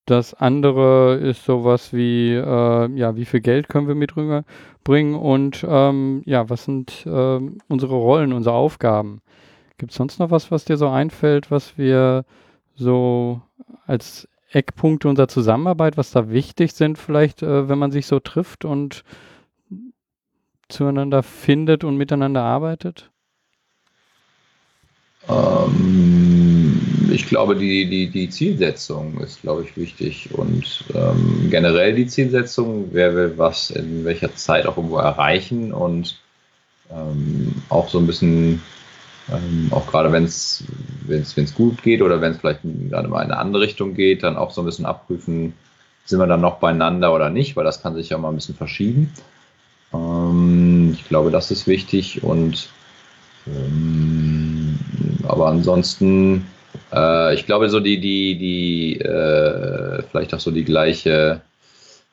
[0.06, 5.66] das andere ist sowas wie, äh, ja, wie viel Geld können wir mit rüberbringen und
[5.68, 9.22] ähm, ja, was sind äh, unsere Rollen, unsere Aufgaben?
[9.78, 12.24] Gibt es sonst noch was, was dir so einfällt, was wir
[12.76, 13.42] so
[13.86, 18.64] als Eckpunkte unserer Zusammenarbeit, was da wichtig sind, vielleicht, äh, wenn man sich so trifft
[18.64, 19.04] und
[20.70, 23.12] zueinander findet und miteinander arbeitet?
[25.28, 26.80] Ähm,
[27.12, 32.90] ich glaube, die, die, die Zielsetzung ist, glaube ich, wichtig und ähm, generell die Zielsetzung,
[32.92, 36.18] wer will was in welcher Zeit auch irgendwo erreichen und
[36.90, 38.62] ähm, auch so ein bisschen
[39.32, 40.64] Ähm, auch gerade wenn es
[41.56, 44.52] gut geht oder wenn es vielleicht gerade mal in eine andere Richtung geht, dann auch
[44.52, 45.54] so ein bisschen abprüfen,
[46.06, 48.56] sind wir dann noch beieinander oder nicht, weil das kann sich ja mal ein bisschen
[48.56, 49.12] verschieben.
[49.94, 52.70] Ähm, ich glaube, das ist wichtig und
[53.48, 54.78] ähm,
[55.28, 56.48] aber ansonsten,
[56.94, 61.42] äh, ich glaube, so die, die, die, äh, vielleicht auch so die gleiche,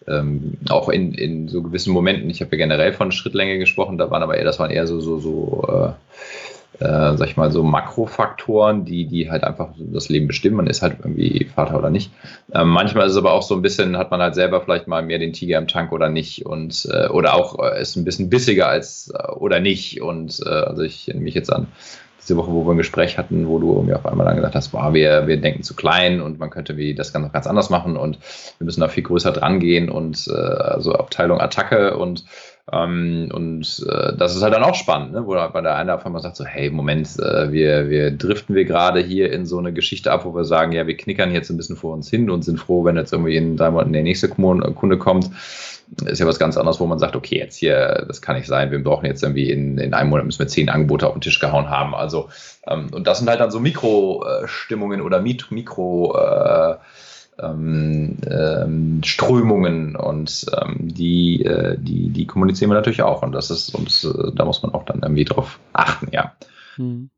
[0.07, 4.11] ähm, auch in, in so gewissen Momenten, ich habe ja generell von Schrittlänge gesprochen, da
[4.11, 5.93] waren aber eher, das waren eher so, so, so äh,
[6.81, 10.57] äh, sag ich mal, so Makrofaktoren, die, die halt einfach das Leben bestimmen.
[10.57, 12.11] Man ist halt irgendwie Vater oder nicht.
[12.53, 15.03] Ähm, manchmal ist es aber auch so ein bisschen, hat man halt selber vielleicht mal
[15.03, 18.31] mehr den Tiger im Tank oder nicht und äh, oder auch äh, ist ein bisschen
[18.31, 20.01] bissiger als äh, oder nicht.
[20.01, 21.69] Und äh, also ich erinnere mich jetzt an
[22.23, 24.69] diese Woche, wo wir ein Gespräch hatten, wo du mir auf einmal dann gesagt hast,
[24.69, 27.97] boah, wir, wir denken zu klein und man könnte wie das ganz, ganz anders machen
[27.97, 28.19] und
[28.59, 32.25] wir müssen da viel größer dran gehen und äh, also Abteilung Attacke und
[32.73, 35.27] ähm, und äh, das ist halt dann auch spannend, ne?
[35.27, 38.65] wo bei der eine auf einmal sagt so, hey, Moment, äh, wir, wir driften wir
[38.65, 41.59] gerade hier in so eine Geschichte ab, wo wir sagen, ja, wir knickern jetzt ein
[41.59, 44.29] bisschen vor uns hin und sind froh, wenn jetzt irgendwie in drei Monaten der nächste
[44.29, 45.31] Kunde kommt.
[46.07, 48.71] Ist ja was ganz anderes, wo man sagt, okay, jetzt hier, das kann nicht sein,
[48.71, 51.39] wir brauchen jetzt irgendwie in, in einem Monat müssen wir zehn Angebote auf den Tisch
[51.39, 51.95] gehauen haben.
[51.95, 52.31] Also,
[52.67, 56.77] ähm, und das sind halt dann so Mikrostimmungen oder Mikro, äh,
[57.43, 63.51] ähm, ähm, Strömungen und ähm, die, äh, die, die kommunizieren wir natürlich auch und das
[63.51, 66.33] ist, und äh, da muss man auch dann irgendwie drauf achten, ja.
[66.77, 67.11] Hm.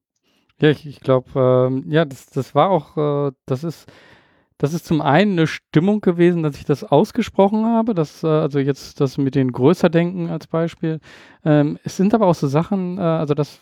[0.60, 3.90] Ja, ich, ich glaube, ähm, ja, das, das war auch, äh, das ist,
[4.58, 8.60] das ist zum einen eine Stimmung gewesen, dass ich das ausgesprochen habe, dass, äh, also
[8.60, 11.00] jetzt das mit den Größerdenken als Beispiel.
[11.44, 13.60] Ähm, es sind aber auch so Sachen, äh, also das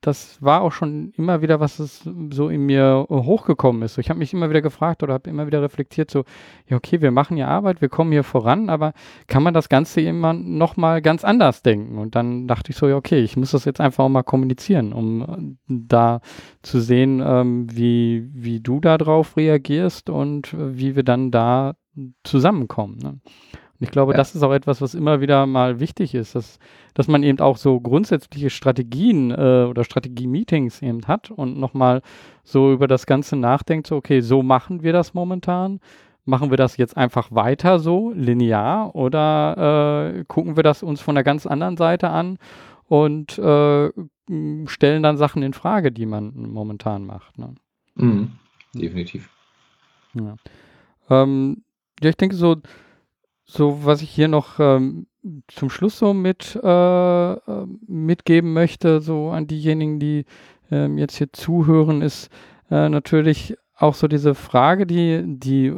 [0.00, 3.98] das war auch schon immer wieder, was es so in mir hochgekommen ist.
[3.98, 6.24] Ich habe mich immer wieder gefragt oder habe immer wieder reflektiert, so,
[6.68, 8.92] ja, okay, wir machen ja Arbeit, wir kommen hier voran, aber
[9.26, 11.98] kann man das Ganze immer nochmal ganz anders denken?
[11.98, 15.58] Und dann dachte ich so, ja, okay, ich muss das jetzt einfach mal kommunizieren, um
[15.68, 16.20] da
[16.62, 21.74] zu sehen, ähm, wie, wie du da drauf reagierst und wie wir dann da
[22.24, 22.98] zusammenkommen.
[23.02, 23.20] Ne?
[23.80, 24.18] Und ich glaube, ja.
[24.18, 26.58] das ist auch etwas, was immer wieder mal wichtig ist, dass,
[26.92, 32.02] dass man eben auch so grundsätzliche Strategien äh, oder Strategie-Meetings eben hat und nochmal
[32.44, 35.80] so über das Ganze nachdenkt, so, okay, so machen wir das momentan.
[36.26, 41.14] Machen wir das jetzt einfach weiter so, linear, oder äh, gucken wir das uns von
[41.14, 42.36] der ganz anderen Seite an
[42.86, 43.90] und äh,
[44.66, 47.38] stellen dann Sachen in Frage, die man momentan macht.
[47.38, 47.54] Ne?
[47.94, 48.32] Mhm,
[48.74, 49.30] definitiv.
[50.12, 50.36] Ja.
[51.08, 51.62] Ähm,
[52.02, 52.56] ja, ich denke so,
[53.50, 55.06] so, was ich hier noch ähm,
[55.48, 60.24] zum Schluss so mit äh, äh, mitgeben möchte, so an diejenigen, die
[60.70, 62.30] ähm, jetzt hier zuhören, ist
[62.70, 65.74] äh, natürlich auch so diese Frage, die, die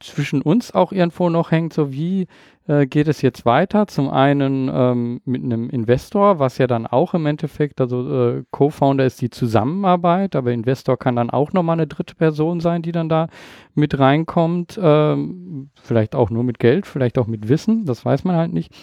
[0.00, 2.26] zwischen uns auch irgendwo noch hängt, so wie
[2.68, 3.86] äh, geht es jetzt weiter?
[3.86, 9.06] Zum einen ähm, mit einem Investor, was ja dann auch im Endeffekt, also äh, Co-Founder
[9.06, 13.08] ist die Zusammenarbeit, aber Investor kann dann auch nochmal eine dritte Person sein, die dann
[13.08, 13.28] da
[13.74, 14.78] mit reinkommt.
[14.82, 18.74] Ähm, vielleicht auch nur mit Geld, vielleicht auch mit Wissen, das weiß man halt nicht.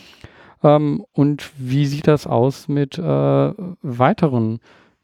[0.63, 4.59] Ähm, und wie sieht das aus mit äh, weiteren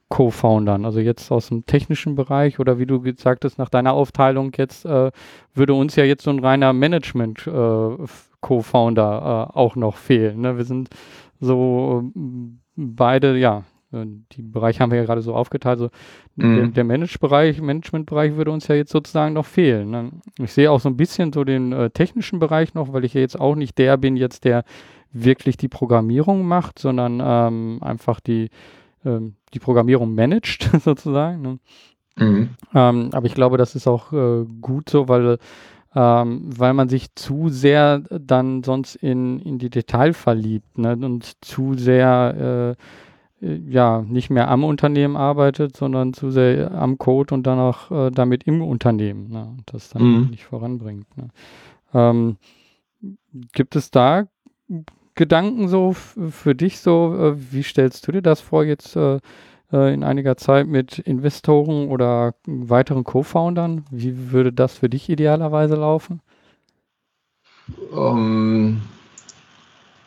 [0.10, 4.52] Co-Foundern, also jetzt aus dem technischen Bereich oder wie du gesagt hast, nach deiner Aufteilung
[4.58, 5.12] jetzt äh,
[5.54, 7.98] würde uns ja jetzt so ein reiner Management äh,
[8.42, 10.42] Co-Founder äh, auch noch fehlen.
[10.42, 10.58] Ne?
[10.58, 10.90] Wir sind
[11.40, 12.04] so
[12.76, 15.80] beide, ja, äh, die Bereiche haben wir ja gerade so aufgeteilt.
[15.80, 15.90] Also
[16.36, 16.56] mhm.
[16.56, 19.92] der, der Manage-Bereich, Management-Bereich würde uns ja jetzt sozusagen noch fehlen.
[19.92, 20.12] Ne?
[20.40, 23.22] Ich sehe auch so ein bisschen so den äh, technischen Bereich noch, weil ich ja
[23.22, 24.64] jetzt auch nicht der bin, jetzt der
[25.12, 28.50] wirklich die Programmierung macht, sondern ähm, einfach die
[29.06, 31.42] ähm, die Programmierung managt, sozusagen.
[31.42, 31.60] Ne?
[32.18, 32.50] Mhm.
[32.74, 35.38] Ähm, aber ich glaube, das ist auch äh, gut so, weil,
[35.96, 40.94] ähm, weil man sich zu sehr dann sonst in, in die Detail verliebt ne?
[40.94, 46.98] und zu sehr äh, äh, ja nicht mehr am Unternehmen arbeitet, sondern zu sehr am
[46.98, 49.48] Code und dann auch äh, damit im Unternehmen, ne?
[49.58, 50.28] und das dann mhm.
[50.30, 51.08] nicht voranbringt.
[51.18, 51.30] Ne?
[51.94, 52.38] Ähm,
[53.54, 54.28] gibt es da
[55.20, 57.14] Gedanken so für dich so?
[57.14, 59.20] Äh, wie stellst du dir das vor jetzt äh,
[59.70, 63.84] äh, in einiger Zeit mit Investoren oder weiteren Co-Foundern?
[63.92, 66.22] Wie würde das für dich idealerweise laufen?
[67.92, 68.82] Um, ähm,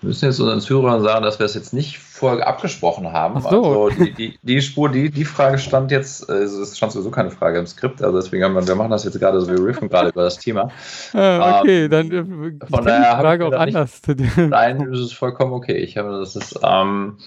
[0.02, 3.36] wir müssen jetzt unseren Zuhörern sagen, dass wir es jetzt nicht vorher abgesprochen haben.
[3.38, 3.84] Ach so.
[3.84, 7.30] Also die, die, die, Spur, die, die Frage stand jetzt, also es stand sowieso keine
[7.30, 9.88] Frage im Skript, also deswegen haben wir, wir machen das jetzt gerade so, wir riffen
[9.88, 10.70] gerade über das Thema.
[11.14, 14.00] Ah, okay, ähm, dann äh, von daher die Frage auch anders.
[14.08, 15.76] Nicht, nein, das ist vollkommen okay.
[15.76, 17.18] Ich habe das ist, ähm,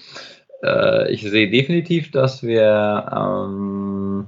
[0.62, 4.26] äh, ich sehe definitiv, dass wir ähm,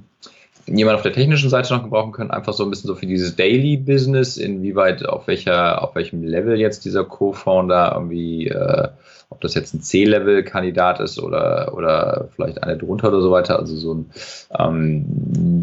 [0.69, 3.37] jemand auf der technischen Seite noch gebrauchen können, einfach so ein bisschen so für dieses
[3.37, 8.89] Daily Business, inwieweit, auf welcher, auf welchem Level jetzt dieser Co-Founder irgendwie, äh,
[9.31, 13.59] ob das jetzt ein C-Level-Kandidat ist oder, oder vielleicht einer drunter oder so weiter.
[13.59, 14.11] Also so ein,
[14.59, 15.05] ähm,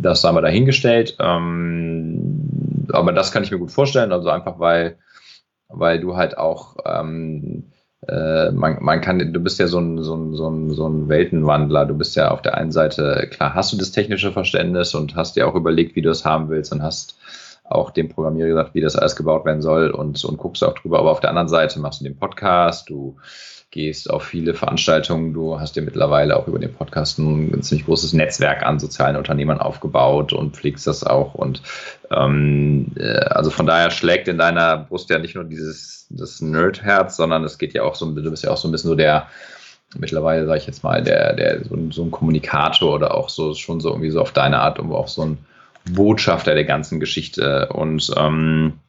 [0.01, 1.17] das haben wir dahingestellt.
[1.19, 4.97] Ähm, aber das kann ich mir gut vorstellen, also einfach weil,
[5.67, 7.65] weil du halt auch ähm,
[8.07, 11.09] äh, man, man kann, du bist ja so ein, so, ein, so, ein, so ein
[11.09, 11.85] Weltenwandler.
[11.85, 15.35] Du bist ja auf der einen Seite, klar, hast du das technische Verständnis und hast
[15.35, 17.17] dir auch überlegt, wie du es haben willst und hast
[17.63, 20.99] auch dem Programmierer gesagt, wie das alles gebaut werden soll und, und guckst auch drüber.
[20.99, 23.17] Aber auf der anderen Seite machst du den Podcast, du
[23.71, 25.33] gehst auf viele Veranstaltungen.
[25.33, 29.59] Du hast dir mittlerweile auch über den Podcast ein, ziemlich großes Netzwerk an sozialen Unternehmern
[29.59, 31.35] aufgebaut und pflegst das auch.
[31.35, 31.61] Und
[32.09, 37.17] ähm, äh, also von daher schlägt in deiner Brust ja nicht nur dieses das Nerd-Herz,
[37.17, 39.27] sondern es geht ja auch so, du bist ja auch so ein bisschen so der
[39.97, 43.53] mittlerweile, sage ich jetzt mal, der, der so ein, so ein Kommunikator oder auch so
[43.53, 45.37] schon so irgendwie so auf deine Art, aber auch so ein
[45.91, 47.69] Botschafter der ganzen Geschichte.
[47.69, 48.79] Und ähm,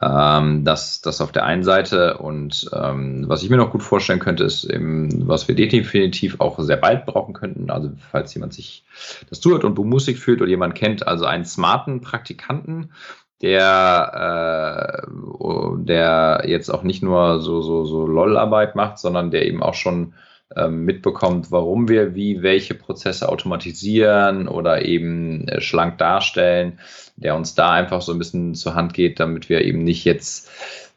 [0.00, 2.18] ähm, das, das auf der einen Seite.
[2.18, 6.58] Und ähm, was ich mir noch gut vorstellen könnte, ist eben, was wir definitiv auch
[6.60, 7.70] sehr bald brauchen könnten.
[7.70, 8.84] Also falls jemand sich
[9.28, 12.90] das zuhört und Musik fühlt oder jemand kennt, also einen smarten Praktikanten,
[13.40, 19.62] der, äh, der jetzt auch nicht nur so, so, so LOL-Arbeit macht, sondern der eben
[19.62, 20.14] auch schon
[20.68, 26.78] mitbekommt, warum wir wie welche Prozesse automatisieren oder eben äh, schlank darstellen,
[27.16, 30.50] der uns da einfach so ein bisschen zur Hand geht, damit wir eben nicht jetzt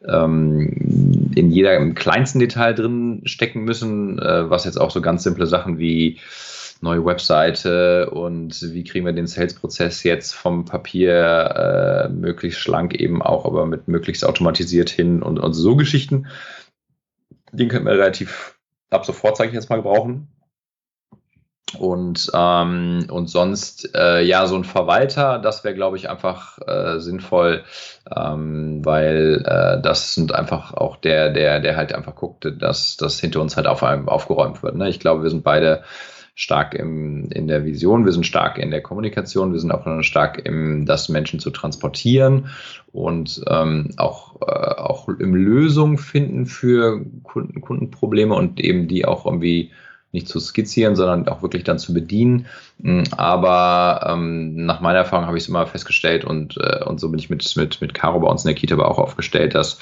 [0.08, 5.24] ähm, in jeder im kleinsten Detail drin stecken müssen, äh, was jetzt auch so ganz
[5.24, 6.20] simple Sachen wie
[6.82, 13.22] neue Webseite und wie kriegen wir den Sales-Prozess jetzt vom Papier äh, möglichst schlank eben
[13.22, 16.28] auch, aber mit möglichst automatisiert hin und, und so Geschichten.
[17.52, 18.51] Den können wir relativ
[18.92, 20.28] ab sofort, sage ich jetzt mal, gebrauchen.
[21.80, 27.00] Und, ähm, und sonst, äh, ja, so ein Verwalter, das wäre, glaube ich, einfach äh,
[27.00, 27.64] sinnvoll,
[28.14, 33.20] ähm, weil äh, das sind einfach auch der, der, der halt einfach guckt, dass das
[33.20, 34.76] hinter uns halt auf aufgeräumt wird.
[34.76, 34.90] Ne?
[34.90, 35.84] Ich glaube, wir sind beide
[36.34, 40.46] stark im, in der Vision, wir sind stark in der Kommunikation, wir sind auch stark
[40.46, 42.50] im, das Menschen zu transportieren
[42.92, 49.26] und ähm, auch, äh, auch im Lösung finden für Kunden, Kundenprobleme und eben die auch
[49.26, 49.72] irgendwie
[50.12, 52.48] nicht zu skizzieren, sondern auch wirklich dann zu bedienen.
[52.80, 57.10] Mm, aber ähm, nach meiner Erfahrung habe ich es immer festgestellt und, äh, und so
[57.10, 59.80] bin ich mit, mit, mit Caro bei uns in der Kita aber auch aufgestellt, dass,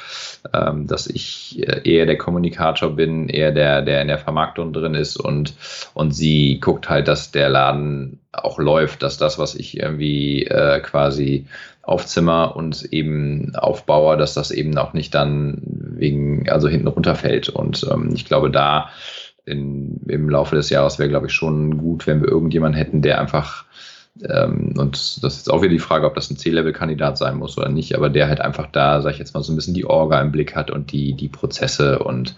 [0.54, 4.94] ähm, dass ich äh, eher der Kommunikator bin, eher der, der in der Vermarktung drin
[4.94, 5.56] ist und,
[5.94, 10.80] und sie guckt halt, dass der Laden auch läuft, dass das, was ich irgendwie äh,
[10.82, 11.48] quasi
[11.82, 17.50] aufzimmer und eben aufbaue, dass das eben auch nicht dann wegen, also hinten runterfällt.
[17.50, 18.90] Und ähm, ich glaube, da
[19.50, 23.20] in, im Laufe des Jahres wäre, glaube ich, schon gut, wenn wir irgendjemanden hätten, der
[23.20, 23.66] einfach,
[24.24, 27.58] ähm, und das ist jetzt auch wieder die Frage, ob das ein C-Level-Kandidat sein muss
[27.58, 29.86] oder nicht, aber der halt einfach da, sag ich jetzt mal, so ein bisschen die
[29.86, 32.36] Orga im Blick hat und die, die Prozesse und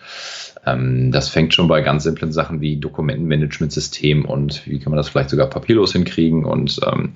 [0.65, 5.09] ähm, das fängt schon bei ganz simplen Sachen wie Dokumentenmanagementsystem und wie kann man das
[5.09, 7.13] vielleicht sogar papierlos hinkriegen und ähm,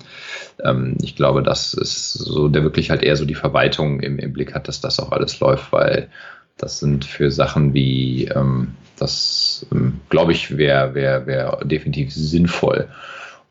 [0.64, 4.32] ähm, ich glaube, das ist so, der wirklich halt eher so die Verwaltung im, im
[4.32, 6.08] Blick hat, dass das auch alles läuft, weil
[6.56, 12.88] das sind für Sachen wie, ähm, das ähm, glaube ich, wäre wär, wär definitiv sinnvoll.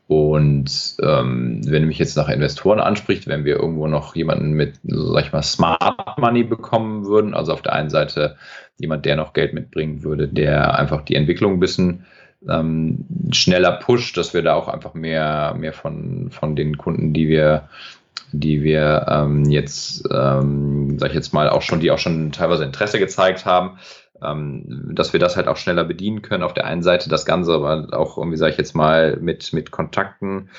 [0.08, 4.74] Und ähm, wenn du mich jetzt nach Investoren anspricht, wenn wir irgendwo noch jemanden mit,
[4.84, 8.36] sag ich mal, Smart Money bekommen würden, also auf der einen Seite
[8.78, 12.06] jemand, der noch Geld mitbringen würde, der einfach die Entwicklung ein bisschen
[12.48, 17.28] ähm, schneller pusht, dass wir da auch einfach mehr, mehr von, von den Kunden, die
[17.28, 17.68] wir
[18.32, 22.64] die wir ähm, jetzt, ähm, sag ich jetzt mal, auch schon, die auch schon teilweise
[22.64, 23.78] Interesse gezeigt haben,
[24.22, 26.42] ähm, dass wir das halt auch schneller bedienen können.
[26.42, 29.70] Auf der einen Seite das Ganze, aber auch irgendwie, sage ich jetzt mal, mit, mit
[29.70, 30.50] Kontakten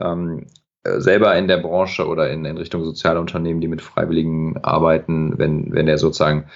[0.00, 0.46] ähm,
[0.84, 5.38] äh, selber in der Branche oder in, in Richtung soziale Unternehmen, die mit Freiwilligen arbeiten,
[5.38, 6.46] wenn, wenn der sozusagen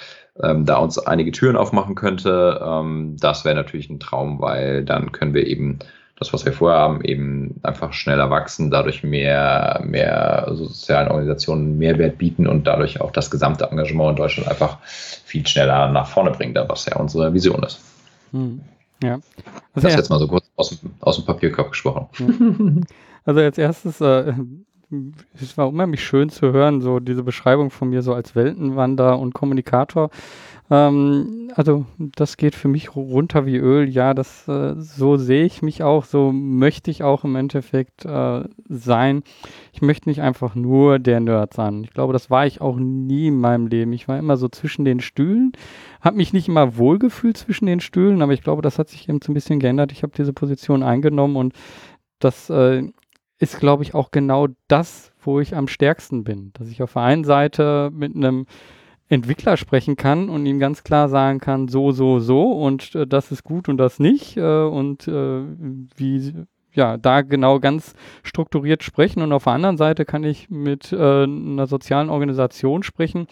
[0.42, 5.12] ähm, da uns einige Türen aufmachen könnte, ähm, das wäre natürlich ein Traum, weil dann
[5.12, 5.78] können wir eben
[6.18, 12.16] das, was wir vorher haben, eben einfach schneller wachsen, dadurch mehr, mehr sozialen Organisationen Mehrwert
[12.16, 16.56] bieten und dadurch auch das gesamte Engagement in Deutschland einfach viel schneller nach vorne bringen,
[16.68, 17.80] was ja unsere Vision ist.
[18.32, 18.60] Hm.
[19.02, 19.14] Ja.
[19.14, 19.24] Also
[19.74, 22.84] das ist jetzt mal so kurz aus dem, aus dem Papierkorb gesprochen.
[23.28, 24.34] Also als erstes, äh,
[25.34, 29.34] es war unheimlich schön zu hören, so diese Beschreibung von mir so als Weltenwanderer und
[29.34, 30.10] Kommunikator.
[30.70, 33.88] Ähm, also das geht für mich runter wie Öl.
[33.88, 38.44] Ja, das äh, so sehe ich mich auch, so möchte ich auch im Endeffekt äh,
[38.68, 39.22] sein.
[39.72, 41.84] Ich möchte nicht einfach nur der Nerd sein.
[41.84, 43.92] Ich glaube, das war ich auch nie in meinem Leben.
[43.92, 45.52] Ich war immer so zwischen den Stühlen,
[46.00, 49.20] habe mich nicht immer wohlgefühlt zwischen den Stühlen, aber ich glaube, das hat sich eben
[49.22, 49.92] so ein bisschen geändert.
[49.92, 51.54] Ich habe diese Position eingenommen und
[52.18, 52.82] das äh,
[53.38, 56.52] ist, glaube ich, auch genau das, wo ich am stärksten bin.
[56.54, 58.46] Dass ich auf der einen Seite mit einem
[59.08, 63.30] Entwickler sprechen kann und ihm ganz klar sagen kann, so, so, so und äh, das
[63.30, 65.42] ist gut und das nicht äh, und äh,
[65.96, 66.34] wie,
[66.72, 69.22] ja, da genau ganz strukturiert sprechen.
[69.22, 73.26] Und auf der anderen Seite kann ich mit äh, einer sozialen Organisation sprechen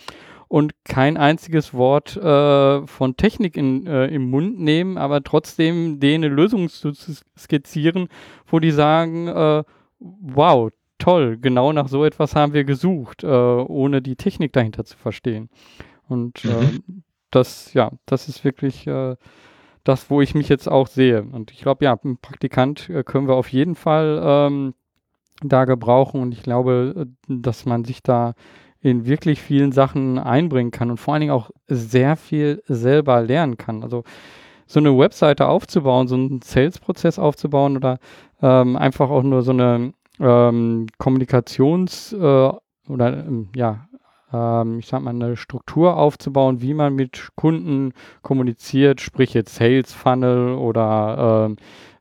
[0.49, 6.25] und kein einziges Wort äh, von Technik in, äh, im Mund nehmen, aber trotzdem denen
[6.25, 6.93] eine Lösung zu
[7.37, 8.09] skizzieren,
[8.47, 9.65] wo die sagen, äh,
[9.99, 10.71] wow,
[11.05, 15.51] toll, genau nach so etwas haben wir gesucht, äh, ohne die Technik dahinter zu verstehen.
[16.09, 17.03] Und mhm.
[17.31, 19.17] das, ja, das ist wirklich äh,
[19.85, 21.23] das, wo ich mich jetzt auch sehe.
[21.23, 24.75] Und ich glaube, ja, einen Praktikant äh, können wir auf jeden Fall ähm,
[25.43, 26.23] da gebrauchen.
[26.23, 28.33] Und ich glaube, äh, dass man sich da
[28.81, 33.59] in wirklich vielen Sachen einbringen kann und vor allen Dingen auch sehr viel selber lernen
[33.59, 33.83] kann.
[33.83, 34.05] Also
[34.67, 37.99] so eine Webseite aufzubauen, so einen Sales-Prozess aufzubauen oder
[38.41, 42.53] ähm, einfach auch nur so eine ähm, Kommunikations- äh,
[42.89, 43.89] oder ähm, ja,
[44.33, 47.93] ähm, ich sag mal, eine Struktur aufzubauen, wie man mit Kunden
[48.23, 51.57] kommuniziert, sprich jetzt Sales Funnel oder ähm,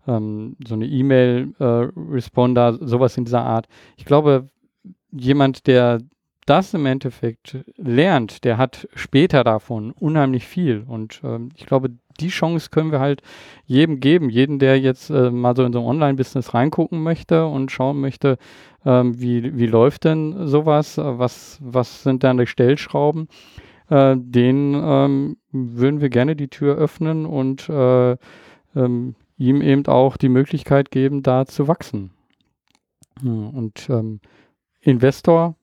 [0.07, 3.67] ähm, so eine E-Mail-Responder, äh, sowas in dieser Art.
[3.97, 4.47] Ich glaube,
[5.11, 5.99] jemand, der
[6.45, 10.83] das im Endeffekt lernt, der hat später davon unheimlich viel.
[10.85, 13.21] Und ähm, ich glaube, die Chance können wir halt
[13.65, 14.29] jedem geben.
[14.29, 18.37] Jeden, der jetzt äh, mal so in so ein Online-Business reingucken möchte und schauen möchte,
[18.85, 23.27] ähm, wie, wie läuft denn sowas, was, was sind dann die Stellschrauben,
[23.89, 28.17] äh, den ähm, würden wir gerne die Tür öffnen und äh,
[28.75, 32.11] ähm, ihm eben auch die Möglichkeit geben, da zu wachsen.
[33.21, 34.19] Und ähm,
[34.81, 35.55] Investor,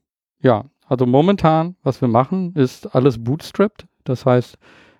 [0.42, 3.86] ja, also momentan, was wir machen, ist alles bootstrapped.
[4.04, 4.58] Das heißt,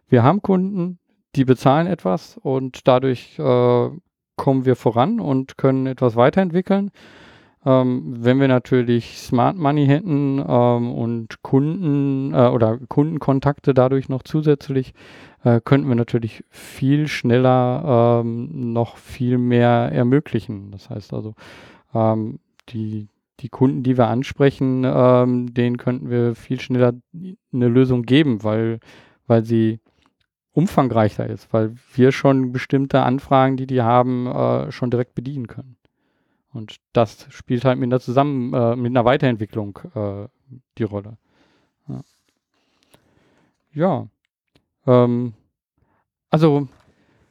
[0.09, 0.99] wir haben Kunden,
[1.37, 3.91] die bezahlen etwas und dadurch äh,
[4.37, 6.91] kommen wir voran und können etwas weiterentwickeln.
[7.65, 14.23] Ähm, wenn wir natürlich Smart Money hätten ähm, und Kunden äh, oder Kundenkontakte dadurch noch
[14.23, 14.95] zusätzlich,
[15.45, 20.71] äh, könnten wir natürlich viel schneller ähm, noch viel mehr ermöglichen.
[20.71, 21.35] Das heißt also,
[21.95, 22.39] ähm,
[22.71, 23.09] die,
[23.41, 26.95] die Kunden, die wir ansprechen, ähm, denen könnten wir viel schneller
[27.53, 28.81] eine Lösung geben, weil,
[29.27, 29.81] weil sie
[30.53, 35.77] umfangreicher ist, weil wir schon bestimmte Anfragen, die die haben, äh, schon direkt bedienen können.
[36.53, 40.27] Und das spielt halt mit einer Zusammen, äh, mit einer Weiterentwicklung äh,
[40.79, 41.17] die Rolle.
[41.89, 42.01] Ja.
[43.73, 44.07] ja.
[44.87, 45.35] Ähm,
[46.31, 46.69] also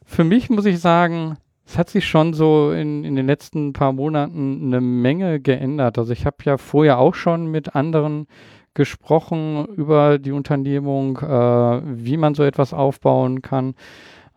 [0.05, 3.93] für mich muss ich sagen, es hat sich schon so in, in den letzten paar
[3.93, 5.97] Monaten eine Menge geändert.
[5.97, 8.27] Also ich habe ja vorher auch schon mit anderen
[8.73, 13.75] gesprochen über die Unternehmung, äh, wie man so etwas aufbauen kann.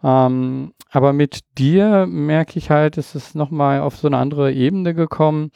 [0.02, 4.94] Ähm, aber mit dir merke ich halt, es ist nochmal auf so eine andere Ebene
[4.94, 5.50] gekommen.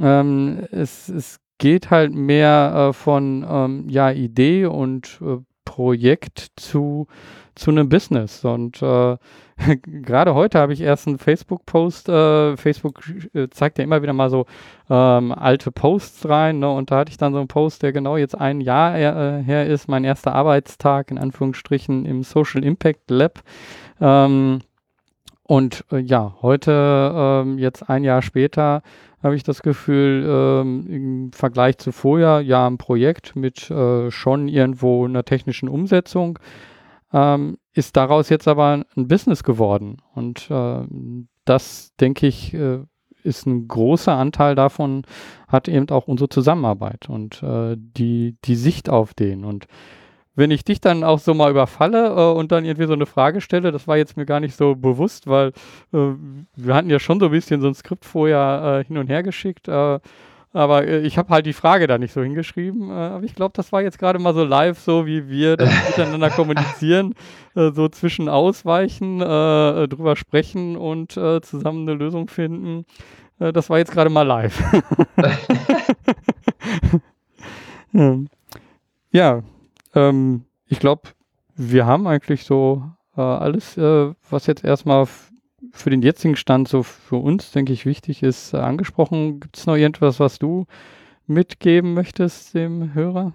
[0.00, 7.06] Ähm, es, es geht halt mehr äh, von ähm, ja, Idee und äh, Projekt zu,
[7.54, 8.44] zu einem Business.
[8.44, 9.16] Und äh,
[9.82, 12.08] gerade heute habe ich erst einen Facebook-Post.
[12.08, 13.02] Äh, Facebook
[13.34, 14.46] äh, zeigt ja immer wieder mal so
[14.88, 16.58] ähm, alte Posts rein.
[16.58, 16.70] Ne?
[16.70, 19.66] Und da hatte ich dann so einen Post, der genau jetzt ein Jahr äh, her
[19.66, 19.88] ist.
[19.88, 23.40] Mein erster Arbeitstag in Anführungsstrichen im Social Impact Lab.
[24.00, 24.60] Ähm,
[25.50, 28.82] und äh, ja, heute, ähm, jetzt ein Jahr später,
[29.20, 34.46] habe ich das Gefühl, ähm, im Vergleich zu vorher, ja, ein Projekt mit äh, schon
[34.46, 36.38] irgendwo einer technischen Umsetzung,
[37.12, 39.96] ähm, ist daraus jetzt aber ein Business geworden.
[40.14, 40.86] Und äh,
[41.46, 42.84] das, denke ich, äh,
[43.24, 45.02] ist ein großer Anteil davon,
[45.48, 49.44] hat eben auch unsere Zusammenarbeit und äh, die, die Sicht auf den.
[49.44, 49.66] Und
[50.40, 53.40] wenn ich dich dann auch so mal überfalle äh, und dann irgendwie so eine Frage
[53.40, 55.48] stelle, das war jetzt mir gar nicht so bewusst, weil
[55.92, 56.14] äh,
[56.56, 59.22] wir hatten ja schon so ein bisschen so ein Skript vorher äh, hin und her
[59.22, 59.68] geschickt.
[59.68, 60.00] Äh,
[60.52, 62.90] aber äh, ich habe halt die Frage da nicht so hingeschrieben.
[62.90, 65.56] Äh, aber ich glaube, das war jetzt gerade mal so live, so wie wir
[65.88, 67.14] miteinander kommunizieren,
[67.54, 72.84] so zwischen ausweichen, drüber sprechen und zusammen eine Lösung finden.
[73.38, 74.62] das war jetzt gerade mal live.
[79.10, 79.42] ja,
[79.94, 81.02] ähm, ich glaube,
[81.56, 82.84] wir haben eigentlich so
[83.16, 85.06] äh, alles, äh, was jetzt erstmal
[85.72, 89.40] für den jetzigen Stand so für uns, denke ich, wichtig ist, äh, angesprochen.
[89.40, 90.66] Gibt es noch irgendwas, was du
[91.26, 93.34] mitgeben möchtest dem Hörer?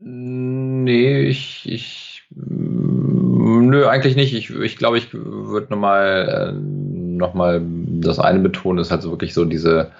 [0.00, 4.34] Nee, ich, ich nö, eigentlich nicht.
[4.34, 9.10] Ich, ich glaube, ich würde nochmal äh, noch mal das eine betonen, ist halt so
[9.10, 9.90] wirklich so diese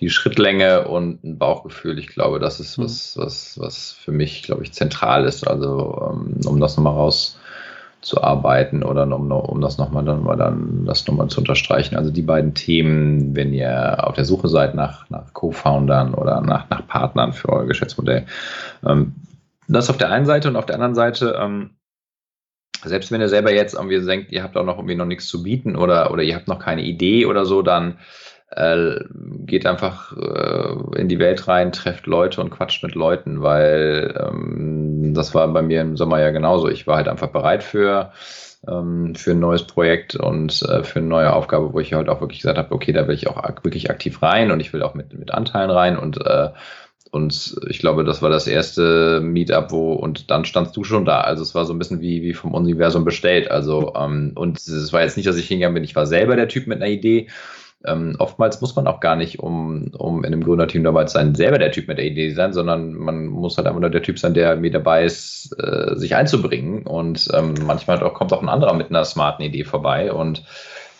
[0.00, 1.98] die Schrittlänge und ein Bauchgefühl.
[1.98, 5.46] Ich glaube, das ist was, was, was für mich, glaube ich, zentral ist.
[5.46, 7.12] Also, ähm, um das nochmal
[8.04, 11.96] zu arbeiten oder um, um das nochmal dann, dann das nochmal zu unterstreichen.
[11.96, 16.68] Also die beiden Themen, wenn ihr auf der Suche seid nach, nach Co-Foundern oder nach,
[16.68, 18.26] nach Partnern für euer Geschäftsmodell.
[18.86, 19.14] Ähm,
[19.68, 21.70] das auf der einen Seite und auf der anderen Seite, ähm,
[22.84, 25.42] selbst wenn ihr selber jetzt irgendwie denkt, ihr habt auch noch irgendwie noch nichts zu
[25.42, 27.98] bieten oder, oder ihr habt noch keine Idee oder so, dann
[28.50, 29.00] äh,
[29.46, 35.14] geht einfach äh, in die Welt rein, trefft Leute und quatscht mit Leuten, weil ähm,
[35.14, 36.68] das war bei mir im Sommer ja genauso.
[36.68, 38.12] Ich war halt einfach bereit für,
[38.68, 42.20] ähm, für ein neues Projekt und äh, für eine neue Aufgabe, wo ich halt auch
[42.20, 44.82] wirklich gesagt habe, okay, da will ich auch ak wirklich aktiv rein und ich will
[44.82, 46.50] auch mit, mit Anteilen rein und äh,
[47.14, 51.20] und ich glaube, das war das erste Meetup, wo, und dann standst du schon da.
[51.20, 53.48] Also es war so ein bisschen wie, wie vom Universum bestellt.
[53.52, 56.48] Also, ähm, und es war jetzt nicht, dass ich hingegangen bin, ich war selber der
[56.48, 57.28] Typ mit einer Idee,
[57.86, 61.34] ähm, oftmals muss man auch gar nicht, um, um in einem Gründerteam dabei zu sein,
[61.34, 64.18] selber der Typ mit der Idee sein, sondern man muss halt einfach nur der Typ
[64.18, 66.86] sein, der mit dabei ist, äh, sich einzubringen.
[66.86, 70.12] Und ähm, manchmal auch, kommt auch ein anderer mit einer smarten Idee vorbei.
[70.12, 70.44] Und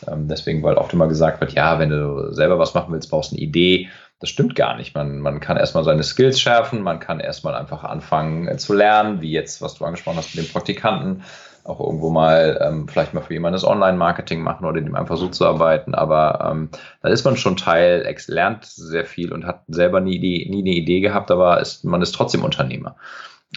[0.06, 3.32] ähm, deswegen, weil oft immer gesagt wird, ja, wenn du selber was machen willst, brauchst
[3.32, 3.88] du eine Idee.
[4.20, 4.94] Das stimmt gar nicht.
[4.94, 9.20] Man, man kann erstmal seine Skills schärfen, man kann erstmal einfach anfangen äh, zu lernen,
[9.22, 11.22] wie jetzt, was du angesprochen hast mit dem Praktikanten
[11.64, 15.28] auch irgendwo mal ähm, vielleicht mal für jemanden das Online-Marketing machen oder dem einfach so
[15.28, 15.94] zu arbeiten.
[15.94, 16.68] Aber ähm,
[17.02, 20.76] da ist man schon Teil, lernt sehr viel und hat selber nie, die, nie eine
[20.76, 22.96] Idee gehabt, aber ist, man ist trotzdem Unternehmer.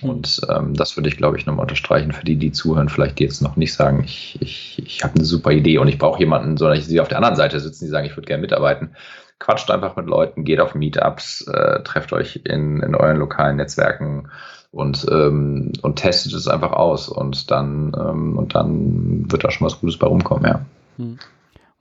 [0.01, 0.10] Mhm.
[0.10, 3.26] Und ähm, das würde ich, glaube ich, nochmal unterstreichen für die, die zuhören, vielleicht die
[3.26, 6.58] jetzt noch nicht sagen, ich, ich, ich habe eine super Idee und ich brauche jemanden,
[6.58, 8.95] sondern ich sehe auf der anderen Seite sitzen, die sagen, ich würde gerne mitarbeiten.
[9.39, 14.30] Quatscht einfach mit Leuten, geht auf Meetups, äh, trefft euch in, in euren lokalen Netzwerken
[14.72, 19.65] und, ähm, und testet es einfach aus und dann, ähm, und dann wird da schon
[19.65, 20.61] was Gutes bei rumkommen, ja.
[20.97, 21.18] Hm.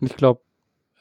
[0.00, 0.40] Und ich glaube,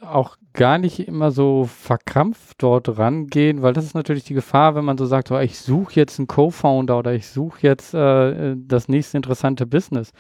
[0.02, 4.86] auch gar nicht immer so verkrampft dort rangehen, weil das ist natürlich die Gefahr, wenn
[4.86, 8.88] man so sagt, oh, ich suche jetzt einen Co-Founder oder ich suche jetzt äh, das
[8.88, 10.12] nächste interessante Business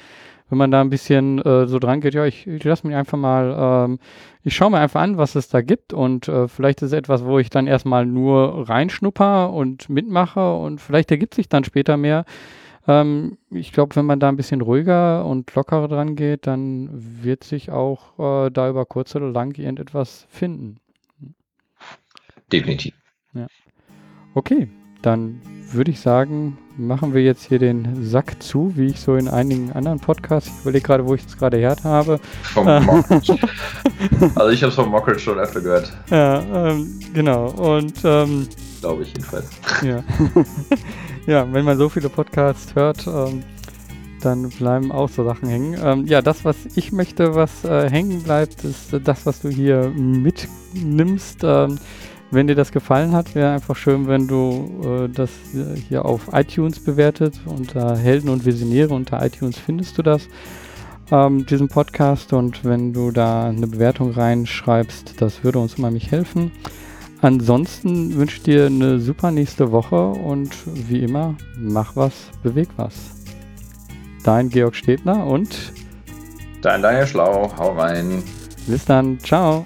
[0.49, 3.17] wenn man da ein bisschen äh, so dran geht, ja, ich, ich lasse mich einfach
[3.17, 3.99] mal, ähm,
[4.43, 7.25] ich schaue mir einfach an, was es da gibt und äh, vielleicht ist es etwas,
[7.25, 12.25] wo ich dann erstmal nur reinschnupper und mitmache und vielleicht ergibt sich dann später mehr.
[12.87, 17.43] Ähm, ich glaube, wenn man da ein bisschen ruhiger und lockerer dran geht, dann wird
[17.43, 20.77] sich auch äh, da über kurz oder lang irgendetwas finden.
[22.51, 22.93] Definitiv.
[23.33, 23.47] Ja.
[24.35, 24.69] Okay,
[25.01, 25.41] dann
[25.71, 29.71] würde ich sagen, machen wir jetzt hier den Sack zu, wie ich so in einigen
[29.71, 32.19] anderen Podcasts, ich überlege gerade, wo ich es gerade her habe.
[32.43, 32.67] Vom
[34.35, 35.91] also ich habe es vom Mockel schon öfter gehört.
[36.09, 37.49] Ja, ähm, genau.
[37.49, 38.47] Und ähm,
[38.81, 39.49] glaube ich jedenfalls.
[39.83, 40.03] Ja.
[41.25, 43.43] ja, wenn man so viele Podcasts hört, ähm,
[44.21, 45.77] dann bleiben auch so Sachen hängen.
[45.81, 49.91] Ähm, ja, das, was ich möchte, was äh, hängen bleibt, ist das, was du hier
[49.95, 51.41] mitnimmst.
[51.43, 51.77] Ähm,
[52.31, 55.29] wenn dir das gefallen hat, wäre einfach schön, wenn du äh, das
[55.87, 57.39] hier auf iTunes bewertet.
[57.45, 60.27] Unter Helden und Visionäre unter iTunes findest du das,
[61.11, 62.33] ähm, diesen Podcast.
[62.33, 66.51] Und wenn du da eine Bewertung reinschreibst, das würde uns unheimlich helfen.
[67.21, 70.51] Ansonsten wünsche ich dir eine super nächste Woche und
[70.89, 72.13] wie immer, mach was,
[72.43, 72.93] beweg was.
[74.23, 75.73] Dein Georg Stebner und
[76.61, 78.23] dein Daniel Schlau, hau rein.
[78.67, 79.65] Bis dann, ciao.